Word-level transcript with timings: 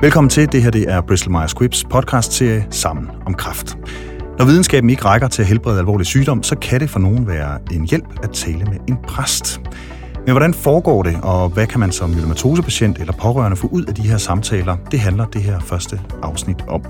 Velkommen 0.00 0.30
til. 0.30 0.52
Det 0.52 0.62
her 0.62 0.70
det 0.70 0.90
er 0.90 1.00
Bristol 1.00 1.32
Myers 1.32 1.50
Squibbs 1.50 1.84
podcast-serie 1.84 2.66
Sammen 2.70 3.10
om 3.26 3.34
kræft. 3.34 3.78
Når 4.38 4.44
videnskaben 4.44 4.90
ikke 4.90 5.04
rækker 5.04 5.28
til 5.28 5.42
at 5.42 5.48
helbrede 5.48 5.78
alvorlig 5.78 6.06
sygdom, 6.06 6.42
så 6.42 6.56
kan 6.58 6.80
det 6.80 6.90
for 6.90 6.98
nogen 6.98 7.26
være 7.26 7.58
en 7.72 7.84
hjælp 7.84 8.04
at 8.22 8.30
tale 8.30 8.64
med 8.64 8.76
en 8.88 8.96
præst. 9.08 9.60
Men 10.26 10.30
hvordan 10.30 10.54
foregår 10.54 11.02
det, 11.02 11.18
og 11.22 11.48
hvad 11.48 11.66
kan 11.66 11.80
man 11.80 11.92
som 11.92 12.10
myelomatosepatient 12.10 12.98
eller 12.98 13.12
pårørende 13.12 13.56
få 13.56 13.66
ud 13.66 13.84
af 13.84 13.94
de 13.94 14.02
her 14.02 14.16
samtaler? 14.16 14.76
Det 14.90 15.00
handler 15.00 15.24
det 15.24 15.42
her 15.42 15.60
første 15.60 16.00
afsnit 16.22 16.64
om. 16.68 16.82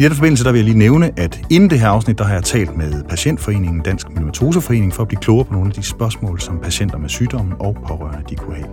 I 0.00 0.02
den 0.02 0.12
forbindelse 0.12 0.44
der 0.44 0.52
vil 0.52 0.58
jeg 0.58 0.64
lige 0.64 0.78
nævne, 0.78 1.10
at 1.16 1.40
inden 1.50 1.70
det 1.70 1.80
her 1.80 1.88
afsnit, 1.88 2.18
der 2.18 2.24
har 2.24 2.34
jeg 2.34 2.44
talt 2.44 2.76
med 2.76 3.04
Patientforeningen 3.08 3.80
Dansk 3.80 4.10
Myelomatoseforening 4.10 4.94
for 4.94 5.02
at 5.02 5.08
blive 5.08 5.20
klogere 5.20 5.44
på 5.44 5.52
nogle 5.52 5.68
af 5.68 5.74
de 5.74 5.82
spørgsmål, 5.82 6.40
som 6.40 6.58
patienter 6.58 6.98
med 6.98 7.08
sygdommen 7.08 7.54
og 7.60 7.76
pårørende 7.88 8.22
de 8.30 8.34
kunne 8.34 8.56
have. 8.56 8.68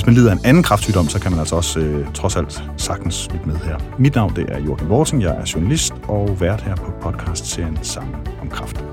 Hvis 0.00 0.06
man 0.06 0.14
lider 0.14 0.30
af 0.30 0.34
en 0.34 0.40
anden 0.44 0.62
kræftsygdom, 0.62 1.08
så 1.08 1.20
kan 1.20 1.30
man 1.30 1.40
altså 1.40 1.56
også 1.56 1.80
øh, 1.80 2.12
trods 2.12 2.36
alt 2.36 2.62
sagtens 2.76 3.28
lytte 3.32 3.46
med 3.46 3.56
her. 3.56 3.76
Mit 3.98 4.14
navn 4.14 4.36
det 4.36 4.46
er 4.48 4.60
Jorgen 4.60 4.88
Vorting, 4.88 5.22
jeg 5.22 5.36
er 5.36 5.52
journalist 5.54 5.92
og 6.08 6.40
vært 6.40 6.62
her 6.62 6.76
på 6.76 6.92
podcast-serien 7.00 7.78
Sammen 7.82 8.14
om 8.40 8.48
kræft. 8.48 8.84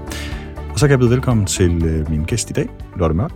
Og 0.74 0.80
så 0.80 0.86
kan 0.86 0.90
jeg 0.92 1.00
byde 1.00 1.10
velkommen 1.10 1.46
til 1.46 1.86
øh, 1.86 2.10
min 2.10 2.24
gæst 2.24 2.50
i 2.50 2.54
dag, 2.54 2.70
Lotte 2.96 3.16
Mørk. 3.16 3.32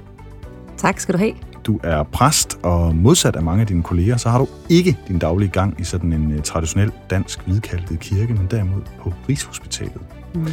Tak 0.77 0.99
skal 0.99 1.13
du 1.13 1.19
have. 1.19 1.33
Du 1.65 1.79
er 1.83 2.03
præst, 2.03 2.59
og 2.63 2.95
modsat 2.95 3.35
af 3.35 3.43
mange 3.43 3.61
af 3.61 3.67
dine 3.67 3.83
kolleger, 3.83 4.17
så 4.17 4.29
har 4.29 4.39
du 4.39 4.47
ikke 4.69 4.97
din 5.07 5.19
daglige 5.19 5.49
gang 5.49 5.81
i 5.81 5.83
sådan 5.83 6.13
en 6.13 6.33
uh, 6.33 6.41
traditionel 6.41 6.91
dansk 7.09 7.39
hvidkalket 7.45 7.99
kirke, 7.99 8.33
men 8.33 8.47
derimod 8.51 8.81
på 8.99 9.13
Rigshospitalet. 9.29 10.01
Mm. 10.35 10.45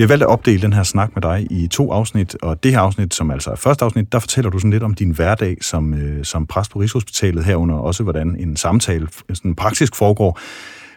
Vi 0.00 0.02
har 0.02 0.08
valgt 0.08 0.22
at 0.22 0.28
opdele 0.28 0.62
den 0.62 0.72
her 0.72 0.82
snak 0.82 1.10
med 1.14 1.22
dig 1.22 1.46
i 1.50 1.66
to 1.66 1.92
afsnit, 1.92 2.36
og 2.42 2.62
det 2.62 2.70
her 2.70 2.80
afsnit, 2.80 3.14
som 3.14 3.30
altså 3.30 3.50
er 3.50 3.54
første 3.54 3.84
afsnit, 3.84 4.12
der 4.12 4.18
fortæller 4.18 4.50
du 4.50 4.58
sådan 4.58 4.70
lidt 4.70 4.82
om 4.82 4.94
din 4.94 5.10
hverdag 5.10 5.56
som, 5.60 5.94
øh, 5.94 6.24
som 6.24 6.46
præst 6.46 6.70
på 6.70 6.78
Rigshospitalet, 6.78 7.44
herunder 7.44 7.74
også 7.74 8.02
hvordan 8.02 8.36
en 8.36 8.56
samtale 8.56 9.08
sådan 9.34 9.54
praktisk 9.54 9.96
foregår, 9.96 10.40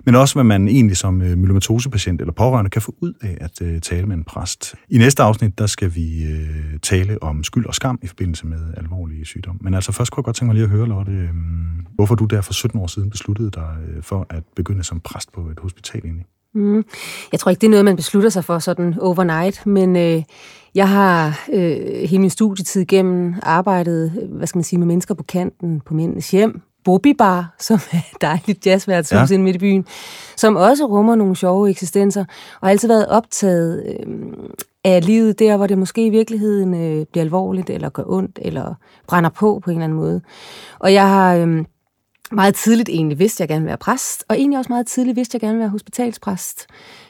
men 0.05 0.16
også 0.16 0.36
hvad 0.36 0.44
man 0.44 0.67
egentlig 0.67 0.97
som 0.97 1.22
øh, 1.22 1.38
myelomatosepatient 1.38 2.22
eller 2.22 2.33
pårørende 2.33 2.69
kan 2.69 2.81
få 2.81 2.95
ud 3.02 3.14
af 3.22 3.38
at 3.42 3.61
øh, 3.61 3.81
tale 3.81 4.05
med 4.05 4.16
en 4.16 4.23
præst. 4.23 4.75
I 4.89 4.97
næste 4.97 5.23
afsnit, 5.23 5.58
der 5.58 5.67
skal 5.67 5.95
vi 5.95 6.23
øh, 6.23 6.80
tale 6.81 7.23
om 7.23 7.44
skyld 7.44 7.66
og 7.66 7.75
skam 7.75 7.99
i 8.02 8.08
forbindelse 8.08 8.47
med 8.47 8.59
alvorlige 8.77 9.25
sygdomme. 9.25 9.59
Men 9.64 9.73
altså 9.73 9.92
først 9.92 10.11
kunne 10.11 10.22
jeg 10.22 10.25
godt 10.25 10.36
tænke 10.36 10.47
mig 10.47 10.55
lige 10.55 10.64
at 10.64 10.70
høre, 10.70 10.88
Lotte, 10.88 11.11
øh, 11.11 11.30
hvorfor 11.95 12.16
du 12.16 12.25
der 12.25 12.42
for 12.42 12.53
17 12.53 12.80
år 12.80 12.88
siden 12.88 13.09
besluttede 13.09 13.52
dig 13.52 13.77
øh, 13.88 14.03
for 14.03 14.27
at 14.30 14.44
begynde 14.55 14.83
som 14.83 14.99
præst 14.99 15.31
på 15.33 15.42
et 15.42 15.59
hospital 15.59 16.02
egentlig? 16.05 16.25
Mm. 16.55 16.85
Jeg 17.31 17.39
tror 17.39 17.49
ikke, 17.49 17.61
det 17.61 17.67
er 17.67 17.71
noget, 17.71 17.85
man 17.85 17.95
beslutter 17.95 18.29
sig 18.29 18.45
for 18.45 18.59
sådan 18.59 18.95
overnight, 18.99 19.65
men 19.65 19.95
øh, 19.95 20.23
jeg 20.75 20.89
har 20.89 21.45
øh, 21.53 22.09
hele 22.09 22.19
min 22.19 22.29
studietid 22.29 22.81
igennem 22.81 23.35
arbejdet 23.43 24.11
hvad 24.31 24.47
skal 24.47 24.57
man 24.57 24.63
sige, 24.63 24.79
med 24.79 24.87
mennesker 24.87 25.13
på 25.13 25.23
kanten 25.23 25.81
på 25.85 25.93
mændenes 25.93 26.31
hjem, 26.31 26.61
Bobby 26.83 27.15
Bar, 27.17 27.55
som 27.59 27.79
er 27.91 27.97
et 27.97 28.21
dejligt 28.21 28.65
jazzværtshus 28.65 29.29
ja. 29.29 29.33
inde 29.33 29.43
midt 29.43 29.55
i 29.55 29.59
byen, 29.59 29.85
som 30.37 30.55
også 30.55 30.85
rummer 30.85 31.15
nogle 31.15 31.35
sjove 31.35 31.69
eksistenser, 31.69 32.21
og 32.61 32.67
har 32.67 32.69
altid 32.69 32.87
været 32.87 33.07
optaget 33.07 33.83
øh, 33.85 34.07
af 34.83 35.05
livet 35.05 35.39
der, 35.39 35.57
hvor 35.57 35.67
det 35.67 35.77
måske 35.77 36.05
i 36.05 36.09
virkeligheden 36.09 36.73
øh, 36.73 37.05
bliver 37.11 37.23
alvorligt, 37.23 37.69
eller 37.69 37.89
gør 37.89 38.03
ondt, 38.05 38.39
eller 38.41 38.73
brænder 39.07 39.29
på 39.29 39.61
på 39.63 39.71
en 39.71 39.77
eller 39.77 39.83
anden 39.83 39.99
måde. 39.99 40.21
Og 40.79 40.93
jeg 40.93 41.09
har... 41.09 41.35
Øh, 41.35 41.65
meget 42.34 42.56
tidligt 42.56 42.89
egentlig 42.89 43.20
vidste, 43.20 43.44
at 43.44 43.50
jeg 43.50 43.53
gerne 43.56 43.62
ville 43.62 43.70
være 43.70 43.78
præst, 43.78 44.23
og 44.30 44.38
egentlig 44.38 44.59
også 44.59 44.72
meget 44.72 44.88
tidligt 44.88 45.16
vidste, 45.16 45.36
at 45.36 45.42
jeg 45.42 45.48
gerne 45.48 45.53
ville 45.53 45.64
være 45.64 45.70
hospitalspræst. 45.70 46.67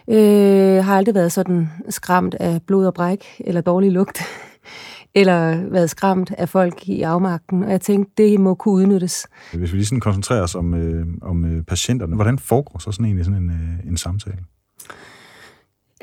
Øh, 0.10 0.84
har 0.84 0.98
aldrig 0.98 1.16
været 1.16 1.32
sådan 1.32 1.70
skræmt 1.90 2.34
af 2.34 2.62
blod 2.62 2.86
og 2.86 2.94
bræk, 2.94 3.26
eller 3.40 3.62
dårlig 3.62 3.92
lugt, 3.92 4.22
eller 5.16 5.70
været 5.70 5.90
skræmt 5.90 6.32
af 6.38 6.50
folk 6.50 6.90
i 6.90 7.02
afmagten, 7.02 7.64
og 7.64 7.72
jeg 7.72 7.82
tænkte, 7.82 8.24
det 8.24 8.40
må 8.40 8.56
kunne 8.56 8.74
udnyttes. 8.74 9.28
Hvis 9.54 9.72
vi 9.72 9.78
lige 9.78 9.86
sådan 9.86 10.00
koncentrerer 10.00 10.42
os 10.44 10.56
om, 10.56 10.74
øh, 10.74 11.08
om 11.22 11.46
øh, 11.46 11.64
patienterne, 11.64 12.16
hvordan 12.16 12.40
foregår 12.40 12.80
så 12.80 12.92
sådan 12.92 13.06
egentlig 13.06 13.26
sådan 13.26 13.44
en, 13.44 13.50
øh, 13.50 13.88
en 13.88 13.98
samtale? 13.98 14.38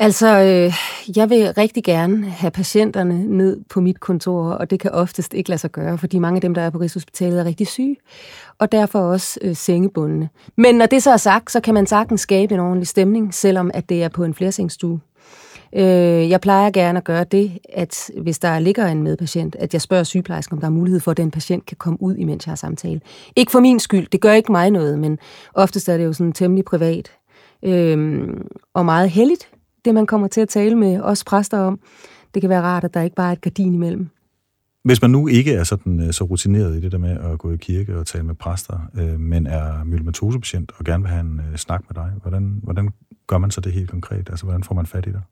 Altså, 0.02 0.26
øh, 0.26 0.74
jeg 1.16 1.30
vil 1.30 1.54
rigtig 1.54 1.84
gerne 1.84 2.24
have 2.24 2.50
patienterne 2.50 3.24
ned 3.24 3.60
på 3.70 3.80
mit 3.80 4.00
kontor, 4.00 4.50
og 4.50 4.70
det 4.70 4.80
kan 4.80 4.90
oftest 4.90 5.34
ikke 5.34 5.50
lade 5.50 5.58
sig 5.58 5.70
gøre, 5.70 5.98
fordi 5.98 6.18
mange 6.18 6.36
af 6.36 6.40
dem, 6.40 6.54
der 6.54 6.62
er 6.62 6.70
på 6.70 6.78
Rigshospitalet, 6.78 7.40
er 7.40 7.44
rigtig 7.44 7.66
syge, 7.66 7.96
og 8.58 8.72
derfor 8.72 8.98
også 8.98 9.40
øh, 9.42 9.56
sengebundne. 9.56 10.28
Men 10.56 10.74
når 10.74 10.86
det 10.86 11.02
så 11.02 11.10
er 11.10 11.16
sagt, 11.16 11.52
så 11.52 11.60
kan 11.60 11.74
man 11.74 11.86
sagtens 11.86 12.20
skabe 12.20 12.54
en 12.54 12.60
ordentlig 12.60 12.88
stemning, 12.88 13.34
selvom 13.34 13.70
at 13.74 13.88
det 13.88 14.02
er 14.02 14.08
på 14.08 14.24
en 14.24 14.34
flersengsstue. 14.34 15.00
Øh, 15.72 16.30
jeg 16.30 16.40
plejer 16.40 16.70
gerne 16.70 16.98
at 16.98 17.04
gøre 17.04 17.24
det, 17.24 17.58
at 17.72 18.10
hvis 18.22 18.38
der 18.38 18.58
ligger 18.58 18.86
en 18.86 19.02
medpatient, 19.02 19.56
at 19.58 19.72
jeg 19.72 19.82
spørger 19.82 20.04
sygeplejersken, 20.04 20.54
om 20.54 20.60
der 20.60 20.66
er 20.66 20.72
mulighed 20.72 21.00
for, 21.00 21.10
at 21.10 21.16
den 21.16 21.30
patient 21.30 21.66
kan 21.66 21.76
komme 21.76 22.02
ud, 22.02 22.16
imens 22.16 22.46
jeg 22.46 22.50
har 22.50 22.56
samtale. 22.56 23.00
Ikke 23.36 23.52
for 23.52 23.60
min 23.60 23.80
skyld, 23.80 24.06
det 24.12 24.20
gør 24.20 24.32
ikke 24.32 24.52
mig 24.52 24.70
noget, 24.70 24.98
men 24.98 25.18
oftest 25.54 25.88
er 25.88 25.96
det 25.96 26.04
jo 26.04 26.12
sådan 26.12 26.32
temmelig 26.32 26.64
privat. 26.64 27.12
Øh, 27.62 28.28
og 28.74 28.84
meget 28.84 29.10
heldigt, 29.10 29.48
det 29.84 29.94
man 29.94 30.06
kommer 30.06 30.28
til 30.28 30.40
at 30.40 30.48
tale 30.48 30.74
med 30.74 31.00
os 31.00 31.24
præster 31.24 31.58
om. 31.58 31.80
Det 32.34 32.42
kan 32.42 32.50
være 32.50 32.62
rart, 32.62 32.84
at 32.84 32.94
der 32.94 33.02
ikke 33.02 33.16
bare 33.16 33.28
er 33.28 33.32
et 33.32 33.40
gardin 33.40 33.74
imellem. 33.74 34.08
Hvis 34.84 35.02
man 35.02 35.10
nu 35.10 35.28
ikke 35.28 35.54
er 35.54 35.64
sådan, 35.64 36.00
øh, 36.00 36.12
så 36.12 36.24
rutineret 36.24 36.76
i 36.76 36.80
det 36.80 36.92
der 36.92 36.98
med 36.98 37.18
at 37.18 37.38
gå 37.38 37.52
i 37.52 37.56
kirke 37.56 37.98
og 37.98 38.06
tale 38.06 38.24
med 38.24 38.34
præster, 38.34 38.78
øh, 38.98 39.20
men 39.20 39.46
er 39.46 39.84
myelomatosepatient 39.84 40.72
og 40.78 40.84
gerne 40.84 41.02
vil 41.02 41.10
have 41.10 41.20
en 41.20 41.40
øh, 41.50 41.56
snak 41.56 41.84
med 41.88 42.04
dig, 42.04 42.12
hvordan, 42.22 42.60
hvordan 42.62 42.88
gør 43.26 43.38
man 43.38 43.50
så 43.50 43.60
det 43.60 43.72
helt 43.72 43.90
konkret? 43.90 44.30
Altså, 44.30 44.44
hvordan 44.44 44.64
får 44.64 44.74
man 44.74 44.86
fat 44.86 45.06
i 45.06 45.10
dig? 45.12 45.22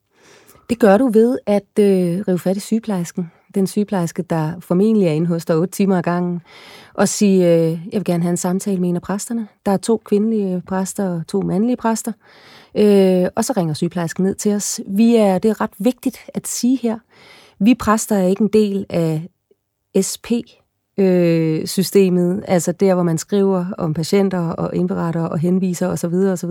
Det 0.70 0.78
gør 0.78 0.98
du 0.98 1.09
ved 1.09 1.38
at 1.47 1.78
øh, 1.80 2.25
rive 2.28 2.38
fat 2.38 2.56
i 2.56 2.60
sygeplejersken. 2.60 3.30
Den 3.54 3.66
sygeplejerske, 3.66 4.22
der 4.22 4.53
formentlig 4.60 5.06
er 5.06 5.12
inde 5.12 5.26
hos 5.26 5.44
dig 5.44 5.56
8 5.56 5.72
timer 5.72 5.98
ad 5.98 6.03
gangen, 6.03 6.41
og 6.94 7.09
sige, 7.09 7.54
øh, 7.54 7.70
jeg 7.70 7.78
vil 7.92 8.04
gerne 8.04 8.22
have 8.22 8.31
en 8.31 8.36
samtale 8.36 8.81
med 8.81 8.88
en 8.88 8.97
af 8.97 9.03
præsterne. 9.03 9.48
Der 9.66 9.72
er 9.72 9.76
to 9.76 10.03
kvindelige 10.04 10.54
øh, 10.54 10.62
præster 10.62 11.09
og 11.09 11.26
to 11.26 11.41
mandlige 11.41 11.76
præster. 11.76 12.12
Øh, 12.75 13.26
og 13.36 13.44
så 13.44 13.53
ringer 13.56 13.75
sygeplejersken 13.75 14.25
ned 14.25 14.34
til 14.34 14.54
os. 14.54 14.81
Vi 14.86 15.16
er, 15.16 15.38
det 15.38 15.48
er 15.48 15.60
ret 15.60 15.70
vigtigt 15.78 16.19
at 16.34 16.48
sige 16.48 16.78
her, 16.82 16.98
vi 17.59 17.75
præster 17.75 18.16
er 18.16 18.26
ikke 18.26 18.42
en 18.42 18.48
del 18.48 18.86
af 18.91 19.28
SP, 20.09 20.28
øh, 20.98 21.66
systemet, 21.66 22.44
altså 22.48 22.72
der, 22.72 22.94
hvor 22.94 23.03
man 23.03 23.19
skriver 23.19 23.66
om 23.78 23.94
patienter 23.94 24.38
og 24.38 24.76
indberetter 24.76 25.22
og 25.25 25.38
henviser 25.38 25.88
osv. 25.88 26.15
osv. 26.15 26.50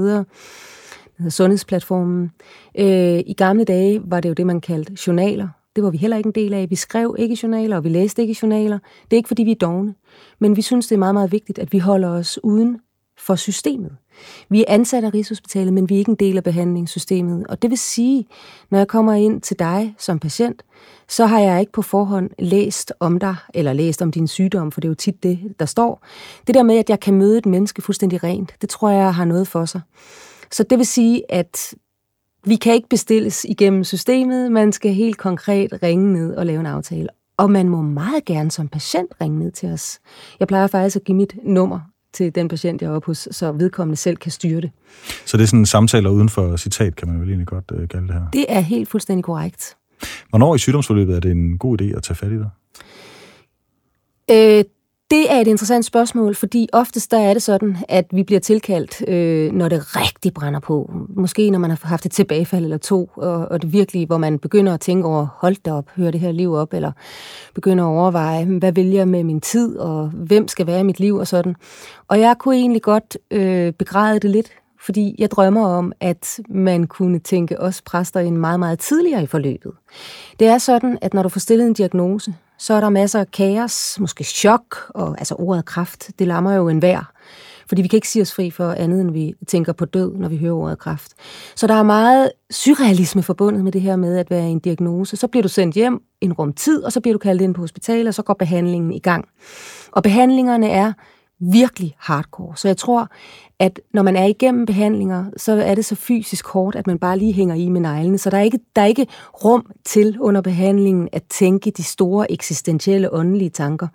Sundhedsplatformen. 1.29 2.31
Øh, 2.78 3.19
I 3.25 3.34
gamle 3.38 3.64
dage 3.64 4.02
var 4.03 4.19
det 4.19 4.29
jo 4.29 4.34
det, 4.34 4.46
man 4.47 4.62
kaldte 4.62 4.97
journaler. 5.08 5.47
Det 5.78 5.84
var 5.84 5.90
vi 5.90 5.98
heller 5.98 6.18
ikke 6.18 6.28
en 6.28 6.36
del 6.36 6.54
af. 6.54 6.70
Vi 6.70 6.76
skrev 6.76 7.16
ikke 7.20 7.38
journaler, 7.44 7.78
og 7.78 7.84
vi 7.84 7.90
læste 7.90 8.22
ikke 8.22 8.38
journaler. 8.42 8.80
Det 9.04 9.14
er 9.14 9.18
ikke, 9.18 9.28
fordi 9.28 9.44
vi 9.44 9.52
er 9.52 9.56
dogne. 9.56 9.94
Men 10.40 10.56
vi 10.56 10.62
synes, 10.62 10.88
det 10.88 10.96
er 10.96 11.00
meget, 11.00 11.14
meget 11.16 11.32
vigtigt, 11.32 11.60
at 11.60 11.74
vi 11.74 11.80
holder 11.80 12.10
os 12.10 12.40
uden 12.44 12.80
for 13.18 13.36
systemet. 13.36 13.92
Vi 14.50 14.62
er 14.62 14.66
ansat 14.68 15.04
af 15.04 15.14
Rigshospitalet, 15.14 15.74
men 15.74 15.90
vi 15.90 15.96
er 15.96 16.00
ikke 16.00 16.10
en 16.10 16.16
del 16.16 16.38
af 16.38 16.44
behandlingssystemet. 16.44 17.48
Og 17.48 17.62
det 17.62 17.70
vil 17.70 17.78
sige, 17.78 18.28
når 18.72 18.78
jeg 18.78 18.88
kommer 18.88 19.14
ind 19.14 19.42
til 19.42 19.60
dig 19.60 19.96
som 19.98 20.20
patient, 20.20 20.64
så 21.08 21.26
har 21.26 21.40
jeg 21.40 21.60
ikke 21.60 21.72
på 21.72 21.82
forhånd 21.82 22.30
læst 22.40 22.94
om 23.00 23.20
dig, 23.20 23.36
eller 23.54 23.74
læst 23.74 24.02
om 24.02 24.12
din 24.12 24.28
sygdom, 24.28 24.72
for 24.72 24.82
det 24.82 24.88
er 24.88 24.92
jo 24.92 24.96
tit 24.96 25.24
det, 25.24 25.40
der 25.59 25.66
står. 25.66 26.06
Det 26.48 26.56
der 26.56 26.64
med, 26.64 26.78
at 26.78 26.90
jeg 26.90 27.00
kan 27.00 27.14
møde 27.14 27.38
et 27.38 27.46
menneske 27.46 27.82
fuldstændig 27.82 28.24
rent, 28.24 28.56
det 28.62 28.70
tror 28.70 28.90
jeg 28.90 29.16
har 29.16 29.26
noget 29.26 29.48
for 29.48 29.66
sig. 29.66 29.82
Så 30.52 30.64
det 30.64 30.78
vil 30.78 30.88
sige, 30.88 31.32
at 31.32 31.74
vi 32.47 32.56
kan 32.56 32.74
ikke 32.74 32.90
bestilles 32.90 33.46
igennem 33.50 33.84
systemet, 33.84 34.52
man 34.52 34.72
skal 34.72 34.94
helt 34.94 35.18
konkret 35.18 35.84
ringe 35.84 36.13
ned 36.13 36.35
og 36.35 36.46
lave 36.46 36.59
en 36.59 36.66
aftale. 36.66 37.08
Og 37.38 37.52
man 37.52 37.69
må 37.69 37.81
meget 37.81 38.25
gerne 38.25 38.52
som 38.52 38.68
patient 38.68 39.12
ringe 39.22 39.40
ned 39.40 39.52
til 39.52 39.69
os. 39.69 40.00
Jeg 40.40 40.47
plejer 40.47 40.68
faktisk 40.68 40.96
at 40.96 41.03
give 41.03 41.18
mit 41.18 41.35
nummer 41.44 41.80
til 42.13 42.35
den 42.35 42.47
patient, 42.47 42.81
jeg 42.81 42.88
er 42.88 42.91
oppe 42.91 43.06
hos, 43.06 43.28
så 43.31 43.52
vedkommende 43.52 43.96
selv 43.96 44.18
kan 44.18 44.31
styre 44.31 44.62
det. 44.62 44.72
Så 45.25 45.38
det 45.38 45.44
er 45.44 45.47
sådan 45.47 45.66
samtaler 45.66 46.09
uden 46.09 46.30
for 46.30 46.56
citat, 46.56 46.96
kan 46.96 47.08
man 47.08 47.19
vel 47.19 47.30
egentlig 47.30 47.47
godt 47.47 47.72
uh, 47.72 47.88
kalde 47.88 48.08
det 48.08 48.16
her? 48.16 48.30
Det 48.34 48.46
er 48.50 48.59
helt 48.59 48.90
fuldstændig 48.90 49.24
korrekt. 49.24 49.78
Hvornår 50.29 50.56
i 50.56 50.58
sygdomsforløbet 50.58 51.16
er 51.16 51.19
det 51.19 51.31
en 51.31 51.58
god 51.58 51.81
idé 51.81 51.97
at 51.97 52.03
tage 52.03 52.16
fat 52.16 52.31
i 52.31 52.35
dig? 52.35 52.50
Øh, 54.32 54.64
det 55.12 55.32
er 55.32 55.36
et 55.36 55.48
interessant 55.48 55.86
spørgsmål, 55.86 56.36
fordi 56.36 56.70
oftest 56.74 57.12
der 57.12 57.20
er 57.20 57.34
det 57.34 57.44
sådan, 57.44 57.78
at 57.90 58.06
vi 58.12 58.24
bliver 58.24 58.40
tilkaldt, 58.40 59.09
øh, 59.09 59.52
når 59.52 59.70
det 59.70 59.96
rigtig 59.96 60.34
brænder 60.34 60.59
på. 60.59 60.92
Måske 61.09 61.50
når 61.50 61.59
man 61.59 61.70
har 61.70 61.80
haft 61.84 62.06
et 62.06 62.12
tilbagefald 62.12 62.64
eller 62.64 62.78
to, 62.78 63.09
og, 63.16 63.48
og 63.52 63.62
det 63.62 63.74
virkelig, 63.74 64.08
hvor 64.08 64.18
man 64.18 64.40
begynder 64.40 64.74
at 64.74 64.80
tænke 64.80 65.08
over, 65.08 65.28
hold 65.38 65.56
da 65.66 65.74
op, 65.74 65.90
hør 65.96 66.12
det 66.12 66.20
her 66.20 66.32
liv 66.32 66.54
op, 66.54 66.74
eller 66.74 66.92
begynder 67.56 67.84
at 67.84 67.88
overveje, 67.88 68.46
hvad 68.46 68.72
vil 68.72 68.88
jeg 68.88 69.08
med 69.08 69.24
min 69.24 69.42
tid, 69.42 69.78
og 69.78 70.09
hvem 70.09 70.48
skal 70.48 70.68
være 70.68 70.80
i 70.80 70.84
mit 70.84 71.00
liv, 71.00 71.16
og 71.16 71.28
sådan. 71.28 71.56
Og 72.08 72.20
jeg 72.20 72.36
kunne 72.40 72.56
egentlig 72.56 72.82
godt 72.82 73.18
øh, 73.32 73.74
begræde 73.74 74.20
det 74.20 74.30
lidt, 74.30 74.52
fordi 74.87 75.16
jeg 75.17 75.31
drømmer 75.31 75.66
om, 75.66 75.91
at 75.99 76.39
man 76.49 76.87
kunne 76.87 77.19
tænke 77.19 77.61
os 77.61 77.81
præster 77.81 78.19
en 78.19 78.37
meget, 78.37 78.59
meget 78.59 78.79
tidligere 78.79 79.23
i 79.23 79.25
forløbet. 79.25 79.72
Det 80.39 80.47
er 80.47 80.57
sådan, 80.57 80.97
at 81.01 81.13
når 81.13 81.23
du 81.23 81.29
får 81.29 81.39
stillet 81.39 81.67
en 81.67 81.73
diagnose, 81.73 82.35
så 82.57 82.73
er 82.73 82.79
der 82.79 82.89
masser 82.89 83.19
af 83.19 83.31
kaos, 83.31 83.99
måske 83.99 84.23
chok, 84.23 84.75
og 84.89 85.16
altså 85.17 85.35
ordet 85.39 85.66
kraft, 85.66 86.11
det 86.19 86.28
lammer 86.28 86.53
jo 86.53 86.69
en 86.69 86.81
vær. 86.81 87.11
Fordi 87.67 87.81
vi 87.81 87.87
kan 87.87 87.97
ikke 87.97 88.09
sige 88.09 88.22
os 88.22 88.34
fri 88.34 88.51
for 88.51 88.72
andet, 88.72 89.01
end 89.01 89.11
vi 89.11 89.34
tænker 89.47 89.73
på 89.73 89.85
død, 89.85 90.16
når 90.16 90.29
vi 90.29 90.37
hører 90.37 90.53
ordet 90.53 90.79
kraft. 90.79 91.11
Så 91.55 91.67
der 91.67 91.73
er 91.73 91.84
meget 91.84 92.31
surrealisme 92.51 93.23
forbundet 93.23 93.63
med 93.63 93.72
det 93.72 93.81
her 93.81 93.95
med 93.95 94.17
at 94.17 94.29
være 94.29 94.49
en 94.49 94.59
diagnose. 94.59 95.17
Så 95.17 95.28
bliver 95.28 95.41
du 95.41 95.49
sendt 95.49 95.75
hjem 95.75 96.01
en 96.22 96.34
rum 96.34 96.53
tid, 96.53 96.84
og 96.84 96.91
så 96.91 97.01
bliver 97.01 97.13
du 97.13 97.19
kaldt 97.19 97.41
ind 97.41 97.53
på 97.53 97.61
hospitalet, 97.61 98.07
og 98.07 98.13
så 98.13 98.22
går 98.22 98.34
behandlingen 98.34 98.93
i 98.93 98.99
gang. 98.99 99.25
Og 99.91 100.03
behandlingerne 100.03 100.69
er 100.69 100.93
virkelig 101.39 101.95
hardcore. 101.97 102.57
Så 102.57 102.67
jeg 102.67 102.78
tror, 102.78 103.09
at 103.59 103.79
når 103.93 104.01
man 104.01 104.16
er 104.16 104.25
igennem 104.25 104.66
behandlinger, 104.66 105.25
så 105.37 105.51
er 105.51 105.75
det 105.75 105.85
så 105.85 105.95
fysisk 105.95 106.47
hårdt, 106.47 106.75
at 106.75 106.87
man 106.87 106.99
bare 106.99 107.17
lige 107.17 107.34
hænger 107.34 107.55
i 107.55 107.69
med 107.69 107.81
neglene. 107.81 108.17
Så 108.17 108.29
der 108.29 108.37
er 108.37 108.41
ikke, 108.41 108.59
der 108.75 108.81
er 108.81 108.85
ikke 108.85 109.07
rum 109.45 109.72
til 109.85 110.17
under 110.19 110.41
behandlingen 110.41 111.09
at 111.11 111.23
tænke 111.29 111.72
de 111.72 111.84
store 111.84 112.31
eksistentielle 112.31 113.13
åndelige 113.13 113.49
tanker. 113.49 113.87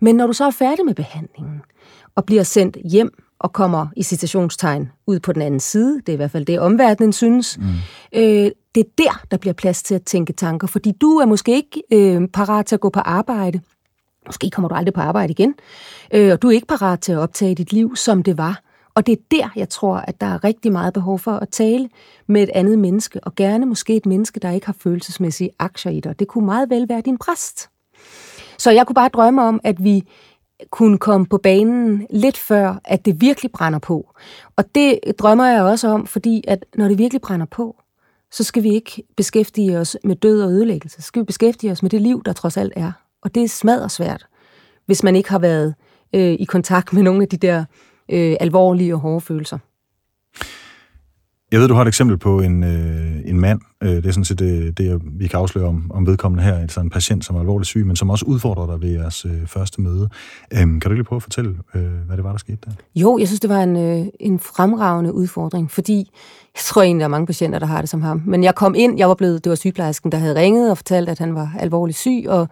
Men 0.00 0.14
når 0.14 0.26
du 0.26 0.32
så 0.32 0.44
er 0.44 0.50
færdig 0.50 0.84
med 0.84 0.94
behandlingen, 0.94 1.62
og 2.16 2.24
bliver 2.24 2.42
sendt 2.42 2.76
hjem 2.84 3.10
og 3.38 3.52
kommer 3.52 3.86
i 3.96 4.02
citationstegn 4.02 4.90
ud 5.06 5.20
på 5.20 5.32
den 5.32 5.42
anden 5.42 5.60
side, 5.60 5.96
det 6.00 6.08
er 6.08 6.12
i 6.12 6.16
hvert 6.16 6.30
fald 6.30 6.46
det, 6.46 6.60
omverdenen 6.60 7.12
synes, 7.12 7.58
mm. 7.58 7.64
øh, 8.12 8.50
det 8.74 8.80
er 8.80 8.90
der, 8.98 9.24
der 9.30 9.36
bliver 9.36 9.52
plads 9.52 9.82
til 9.82 9.94
at 9.94 10.02
tænke 10.02 10.32
tanker, 10.32 10.66
fordi 10.66 10.92
du 11.00 11.10
er 11.10 11.26
måske 11.26 11.52
ikke 11.52 11.82
øh, 11.92 12.28
parat 12.28 12.66
til 12.66 12.76
at 12.76 12.80
gå 12.80 12.88
på 12.88 13.00
arbejde, 13.00 13.60
Måske 14.26 14.50
kommer 14.50 14.68
du 14.68 14.74
aldrig 14.74 14.94
på 14.94 15.00
arbejde 15.00 15.30
igen, 15.30 15.54
øh, 16.14 16.32
og 16.32 16.42
du 16.42 16.48
er 16.48 16.52
ikke 16.52 16.66
parat 16.66 17.00
til 17.00 17.12
at 17.12 17.18
optage 17.18 17.54
dit 17.54 17.72
liv, 17.72 17.96
som 17.96 18.22
det 18.22 18.38
var. 18.38 18.60
Og 18.94 19.06
det 19.06 19.12
er 19.12 19.22
der, 19.30 19.48
jeg 19.56 19.68
tror, 19.68 19.96
at 19.96 20.20
der 20.20 20.26
er 20.26 20.44
rigtig 20.44 20.72
meget 20.72 20.94
behov 20.94 21.18
for 21.18 21.32
at 21.32 21.48
tale 21.48 21.88
med 22.26 22.42
et 22.42 22.50
andet 22.54 22.78
menneske, 22.78 23.20
og 23.24 23.34
gerne 23.34 23.66
måske 23.66 23.96
et 23.96 24.06
menneske, 24.06 24.40
der 24.40 24.50
ikke 24.50 24.66
har 24.66 24.76
følelsesmæssige 24.78 25.50
aktier 25.58 25.92
i 25.92 26.00
dig. 26.00 26.18
Det 26.18 26.28
kunne 26.28 26.46
meget 26.46 26.70
vel 26.70 26.88
være 26.88 27.00
din 27.00 27.18
præst. 27.18 27.70
Så 28.58 28.70
jeg 28.70 28.86
kunne 28.86 28.94
bare 28.94 29.08
drømme 29.08 29.42
om, 29.42 29.60
at 29.64 29.84
vi 29.84 30.02
kunne 30.70 30.98
komme 30.98 31.26
på 31.26 31.38
banen 31.38 32.06
lidt 32.10 32.36
før, 32.36 32.80
at 32.84 33.04
det 33.04 33.20
virkelig 33.20 33.52
brænder 33.52 33.78
på. 33.78 34.14
Og 34.56 34.74
det 34.74 35.00
drømmer 35.18 35.46
jeg 35.46 35.62
også 35.62 35.88
om, 35.88 36.06
fordi 36.06 36.44
at 36.48 36.64
når 36.74 36.88
det 36.88 36.98
virkelig 36.98 37.20
brænder 37.20 37.46
på, 37.46 37.76
så 38.30 38.44
skal 38.44 38.62
vi 38.62 38.74
ikke 38.74 39.02
beskæftige 39.16 39.78
os 39.78 39.96
med 40.04 40.16
død 40.16 40.42
og 40.42 40.50
ødelæggelse. 40.50 41.02
Så 41.02 41.06
skal 41.06 41.20
vi 41.20 41.24
beskæftige 41.24 41.72
os 41.72 41.82
med 41.82 41.90
det 41.90 42.00
liv, 42.00 42.22
der 42.24 42.32
trods 42.32 42.56
alt 42.56 42.72
er. 42.76 42.92
Og 43.24 43.34
det 43.34 43.42
er 43.42 43.48
smadret 43.48 43.90
svært, 43.90 44.26
hvis 44.86 45.02
man 45.02 45.16
ikke 45.16 45.30
har 45.30 45.38
været 45.38 45.74
øh, 46.14 46.32
i 46.32 46.44
kontakt 46.44 46.92
med 46.92 47.02
nogle 47.02 47.22
af 47.22 47.28
de 47.28 47.36
der 47.36 47.64
øh, 48.10 48.36
alvorlige 48.40 48.94
og 48.94 49.00
hårde 49.00 49.20
følelser. 49.20 49.58
Jeg 51.52 51.60
ved, 51.60 51.68
du 51.68 51.74
har 51.74 51.82
et 51.82 51.88
eksempel 51.88 52.18
på 52.18 52.40
en, 52.40 52.64
øh, 52.64 53.30
en 53.30 53.40
mand, 53.40 53.60
Øh, 53.84 53.90
det 53.90 54.06
er 54.06 54.10
sådan 54.10 54.24
set 54.24 54.38
det, 54.38 54.78
det, 54.78 55.00
vi 55.04 55.26
kan 55.26 55.38
afsløre 55.40 55.68
om, 55.68 55.90
om 55.94 56.06
vedkommende 56.06 56.44
her, 56.44 56.54
altså 56.58 56.80
en 56.80 56.90
patient, 56.90 57.24
som 57.24 57.36
er 57.36 57.40
alvorligt 57.40 57.66
syg, 57.66 57.86
men 57.86 57.96
som 57.96 58.10
også 58.10 58.24
udfordrer 58.24 58.66
dig 58.66 58.82
ved 58.82 58.90
jeres 58.98 59.24
øh, 59.24 59.46
første 59.46 59.80
møde. 59.80 60.08
Øhm, 60.52 60.80
kan 60.80 60.90
du 60.90 60.94
lige 60.94 61.04
prøve 61.04 61.16
at 61.16 61.22
fortælle, 61.22 61.56
øh, 61.74 61.82
hvad 62.06 62.16
det 62.16 62.24
var, 62.24 62.30
der 62.30 62.38
skete 62.38 62.58
der? 62.64 62.70
Jo, 62.94 63.18
jeg 63.18 63.26
synes, 63.26 63.40
det 63.40 63.50
var 63.50 63.62
en, 63.62 63.76
øh, 63.76 64.06
en 64.20 64.38
fremragende 64.38 65.12
udfordring, 65.12 65.70
fordi 65.70 66.10
jeg 66.54 66.60
tror 66.60 66.82
egentlig, 66.82 67.00
der 67.00 67.04
er 67.04 67.08
mange 67.08 67.26
patienter, 67.26 67.58
der 67.58 67.66
har 67.66 67.80
det 67.80 67.90
som 67.90 68.02
ham. 68.02 68.22
Men 68.26 68.44
jeg 68.44 68.54
kom 68.54 68.74
ind, 68.74 68.98
jeg 68.98 69.08
var 69.08 69.14
blevet, 69.14 69.44
det 69.44 69.50
var 69.50 69.56
sygeplejersken, 69.56 70.12
der 70.12 70.18
havde 70.18 70.34
ringet 70.34 70.70
og 70.70 70.76
fortalt, 70.76 71.08
at 71.08 71.18
han 71.18 71.34
var 71.34 71.56
alvorligt 71.58 71.98
syg, 71.98 72.24
og 72.28 72.48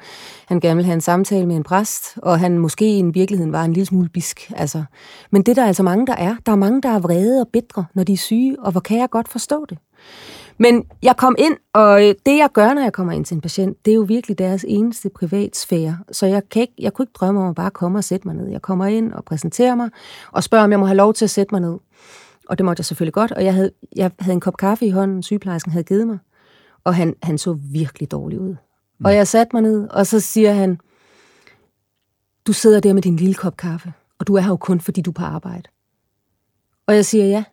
han 0.46 0.60
gerne 0.60 0.76
ville 0.76 0.86
have 0.86 0.94
en 0.94 1.00
samtale 1.00 1.46
med 1.46 1.56
en 1.56 1.62
præst, 1.62 2.04
og 2.16 2.38
han 2.40 2.58
måske 2.58 2.98
i 2.98 3.02
virkeligheden 3.02 3.52
var 3.52 3.64
en 3.64 3.72
lille 3.72 3.86
smule 3.86 4.08
bisk. 4.08 4.52
Altså. 4.56 4.84
Men 5.30 5.42
det 5.42 5.56
der 5.56 5.62
er 5.62 5.66
altså 5.66 5.82
mange, 5.82 6.06
der 6.06 6.14
er. 6.14 6.36
Der 6.46 6.52
er 6.52 6.56
mange, 6.56 6.82
der 6.82 6.88
er 6.88 6.98
vrede 6.98 7.40
og 7.40 7.48
bedre, 7.52 7.84
når 7.94 8.04
de 8.04 8.12
er 8.12 8.16
syge, 8.16 8.56
og 8.60 8.72
hvor 8.72 8.80
kan 8.80 8.98
jeg 8.98 9.10
godt 9.10 9.28
forstå 9.28 9.66
det. 9.68 9.78
Men 10.58 10.84
jeg 11.02 11.16
kom 11.16 11.36
ind, 11.38 11.56
og 11.72 12.00
det 12.00 12.38
jeg 12.38 12.48
gør, 12.52 12.74
når 12.74 12.82
jeg 12.82 12.92
kommer 12.92 13.12
ind 13.12 13.24
til 13.24 13.34
en 13.34 13.40
patient, 13.40 13.84
det 13.84 13.90
er 13.90 13.94
jo 13.94 14.02
virkelig 14.02 14.38
deres 14.38 14.64
eneste 14.68 15.08
privatsfære. 15.08 15.98
Så 16.12 16.26
jeg, 16.26 16.42
kan 16.48 16.62
ikke, 16.62 16.74
jeg 16.78 16.92
kunne 16.92 17.02
ikke 17.02 17.12
drømme 17.12 17.40
om 17.40 17.48
at 17.48 17.54
bare 17.54 17.70
komme 17.70 17.98
og 17.98 18.04
sætte 18.04 18.28
mig 18.28 18.36
ned. 18.36 18.48
Jeg 18.48 18.62
kommer 18.62 18.86
ind 18.86 19.12
og 19.12 19.24
præsenterer 19.24 19.74
mig, 19.74 19.90
og 20.32 20.44
spørger, 20.44 20.64
om 20.64 20.70
jeg 20.70 20.80
må 20.80 20.86
have 20.86 20.96
lov 20.96 21.14
til 21.14 21.24
at 21.24 21.30
sætte 21.30 21.54
mig 21.54 21.60
ned. 21.60 21.78
Og 22.48 22.58
det 22.58 22.64
måtte 22.64 22.80
jeg 22.80 22.84
selvfølgelig 22.84 23.14
godt, 23.14 23.32
og 23.32 23.44
jeg 23.44 23.54
havde, 23.54 23.70
jeg 23.96 24.10
havde 24.18 24.34
en 24.34 24.40
kop 24.40 24.56
kaffe 24.56 24.86
i 24.86 24.90
hånden, 24.90 25.22
sygeplejersken 25.22 25.72
havde 25.72 25.84
givet 25.84 26.06
mig, 26.06 26.18
og 26.84 26.94
han, 26.94 27.14
han 27.22 27.38
så 27.38 27.52
virkelig 27.52 28.10
dårlig 28.10 28.40
ud. 28.40 28.56
Mm. 28.98 29.04
Og 29.04 29.14
jeg 29.14 29.28
satte 29.28 29.56
mig 29.56 29.62
ned, 29.62 29.88
og 29.88 30.06
så 30.06 30.20
siger 30.20 30.52
han, 30.52 30.78
du 32.46 32.52
sidder 32.52 32.80
der 32.80 32.92
med 32.92 33.02
din 33.02 33.16
lille 33.16 33.34
kop 33.34 33.56
kaffe, 33.56 33.92
og 34.18 34.26
du 34.26 34.34
er 34.34 34.40
her 34.40 34.48
jo 34.48 34.56
kun, 34.56 34.80
fordi 34.80 35.00
du 35.00 35.10
er 35.10 35.14
på 35.14 35.22
arbejde. 35.22 35.68
Og 36.86 36.94
jeg 36.94 37.04
siger, 37.04 37.24
ja, 37.24 37.44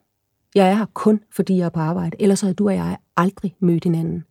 jeg 0.55 0.69
er 0.69 0.73
her 0.73 0.85
kun, 0.93 1.19
fordi 1.31 1.57
jeg 1.57 1.65
er 1.65 1.69
på 1.69 1.79
arbejde, 1.79 2.17
ellers 2.19 2.41
har 2.41 2.53
du 2.53 2.67
og 2.67 2.75
jeg 2.75 2.97
aldrig 3.17 3.55
mødt 3.59 3.83
hinanden. 3.83 4.23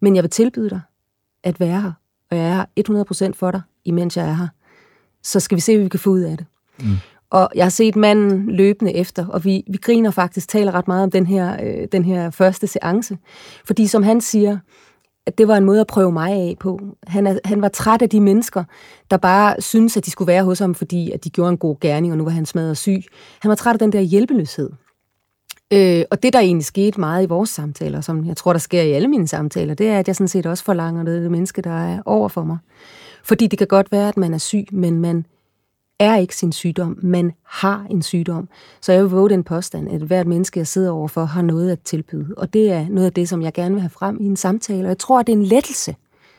Men 0.00 0.14
jeg 0.16 0.22
vil 0.22 0.30
tilbyde 0.30 0.70
dig 0.70 0.80
at 1.42 1.60
være 1.60 1.80
her, 1.80 1.92
og 2.30 2.36
jeg 2.36 2.46
er 2.46 2.54
her 2.54 3.30
100% 3.30 3.32
for 3.34 3.50
dig, 3.50 3.60
imens 3.84 4.16
jeg 4.16 4.28
er 4.28 4.34
her. 4.34 4.48
Så 5.22 5.40
skal 5.40 5.56
vi 5.56 5.60
se, 5.60 5.76
hvad 5.76 5.82
vi 5.82 5.88
kan 5.88 6.00
få 6.00 6.10
ud 6.10 6.20
af 6.20 6.36
det. 6.36 6.46
Mm. 6.80 6.86
Og 7.30 7.50
jeg 7.54 7.64
har 7.64 7.70
set 7.70 7.96
manden 7.96 8.50
løbende 8.50 8.94
efter, 8.94 9.26
og 9.26 9.44
vi, 9.44 9.64
vi 9.70 9.76
griner 9.76 10.10
faktisk, 10.10 10.48
taler 10.48 10.72
ret 10.72 10.88
meget 10.88 11.02
om 11.02 11.10
den 11.10 11.26
her, 11.26 11.56
øh, 11.62 11.88
den 11.92 12.04
her 12.04 12.30
første 12.30 12.66
seance. 12.66 13.18
Fordi 13.64 13.86
som 13.86 14.02
han 14.02 14.20
siger, 14.20 14.58
at 15.26 15.38
det 15.38 15.48
var 15.48 15.56
en 15.56 15.64
måde 15.64 15.80
at 15.80 15.86
prøve 15.86 16.12
mig 16.12 16.32
af 16.32 16.56
på. 16.60 16.80
Han, 17.06 17.26
er, 17.26 17.38
han 17.44 17.62
var 17.62 17.68
træt 17.68 18.02
af 18.02 18.10
de 18.10 18.20
mennesker, 18.20 18.64
der 19.10 19.16
bare 19.16 19.60
synes 19.60 19.96
at 19.96 20.06
de 20.06 20.10
skulle 20.10 20.26
være 20.26 20.44
hos 20.44 20.58
ham, 20.58 20.74
fordi 20.74 21.10
at 21.10 21.24
de 21.24 21.30
gjorde 21.30 21.50
en 21.50 21.58
god 21.58 21.76
gerning, 21.80 22.12
og 22.12 22.18
nu 22.18 22.24
var 22.24 22.30
han 22.30 22.46
smadret 22.46 22.78
syg. 22.78 23.02
Han 23.40 23.48
var 23.48 23.54
træt 23.54 23.72
af 23.72 23.78
den 23.78 23.92
der 23.92 24.00
hjælpeløshed. 24.00 24.70
Øh, 25.72 26.04
og 26.10 26.22
det, 26.22 26.32
der 26.32 26.38
egentlig 26.38 26.64
skete 26.64 27.00
meget 27.00 27.22
i 27.22 27.26
vores 27.26 27.50
samtaler, 27.50 28.00
som 28.00 28.24
jeg 28.24 28.36
tror, 28.36 28.52
der 28.52 28.60
sker 28.60 28.82
i 28.82 28.92
alle 28.92 29.08
mine 29.08 29.28
samtaler, 29.28 29.74
det 29.74 29.88
er, 29.88 29.98
at 29.98 30.08
jeg 30.08 30.16
sådan 30.16 30.28
set 30.28 30.46
også 30.46 30.64
forlanger 30.64 31.02
det, 31.02 31.22
det 31.22 31.30
menneske, 31.30 31.62
der 31.62 31.70
er 31.70 32.02
over 32.04 32.28
for 32.28 32.44
mig. 32.44 32.58
Fordi 33.24 33.46
det 33.46 33.58
kan 33.58 33.66
godt 33.66 33.92
være, 33.92 34.08
at 34.08 34.16
man 34.16 34.34
er 34.34 34.38
syg, 34.38 34.66
men 34.72 35.00
man 35.00 35.26
er 35.98 36.16
ikke 36.16 36.36
sin 36.36 36.52
sygdom, 36.52 36.98
man 37.02 37.32
har 37.42 37.86
en 37.90 38.02
sygdom. 38.02 38.48
Så 38.80 38.92
jeg 38.92 39.02
vil 39.02 39.10
våge 39.10 39.30
den 39.30 39.44
påstand, 39.44 39.88
at 39.88 40.00
hvert 40.00 40.26
menneske, 40.26 40.58
jeg 40.58 40.66
sidder 40.66 40.90
overfor, 40.90 41.24
har 41.24 41.42
noget 41.42 41.70
at 41.70 41.80
tilbyde. 41.80 42.34
Og 42.36 42.52
det 42.52 42.70
er 42.70 42.88
noget 42.88 43.06
af 43.06 43.12
det, 43.12 43.28
som 43.28 43.42
jeg 43.42 43.52
gerne 43.52 43.74
vil 43.74 43.80
have 43.80 43.90
frem 43.90 44.18
i 44.20 44.24
en 44.24 44.36
samtale. 44.36 44.82
Og 44.82 44.88
jeg 44.88 44.98
tror, 44.98 45.20
at 45.20 45.26
det 45.26 45.32
er 45.32 45.36
en 45.36 45.42
lettelse 45.42 45.96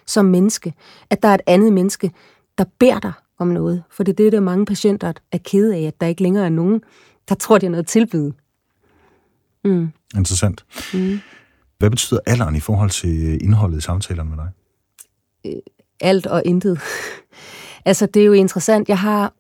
som 0.08 0.26
menneske, 0.26 0.74
at 1.10 1.24
der 1.24 1.30
er 1.30 1.34
et 1.34 1.42
andet 1.48 1.74
menneske, 1.74 2.12
der 2.58 2.64
beder 2.80 3.00
dig 3.00 3.12
om 3.40 3.48
noget. 3.48 3.84
For 3.90 4.04
det 4.04 4.12
er 4.12 4.16
det, 4.16 4.32
der 4.32 4.40
mange 4.40 4.66
patienter 4.66 5.14
er 5.32 5.38
kede 5.38 5.76
af, 5.76 5.82
at 5.82 6.02
der 6.02 6.08
ikke 6.08 6.24
længere 6.24 6.46
er 6.46 6.50
nogen, 6.50 6.82
der 7.30 7.36
tror, 7.36 7.58
de 7.58 7.66
har 7.66 7.72
noget 7.72 7.84
at 7.84 7.88
tilbyde. 7.88 8.34
Mm. 9.64 9.92
Interessant. 10.16 10.66
Mm. 10.94 11.20
Hvad 11.78 11.90
betyder 11.90 12.20
alderen 12.26 12.56
i 12.56 12.60
forhold 12.60 12.90
til 12.90 13.44
indholdet 13.44 13.78
i 13.78 13.82
samtalerne 13.82 14.30
med 14.30 14.38
dig? 14.38 14.50
Øh, 15.46 15.62
alt 16.02 16.28
og 16.28 16.42
intet. 16.46 16.80
altså, 17.86 18.06
det 18.06 18.22
er 18.22 18.26
jo 18.26 18.34
interessant. 18.34 18.90
Jeg 18.90 19.00
har 19.00 19.34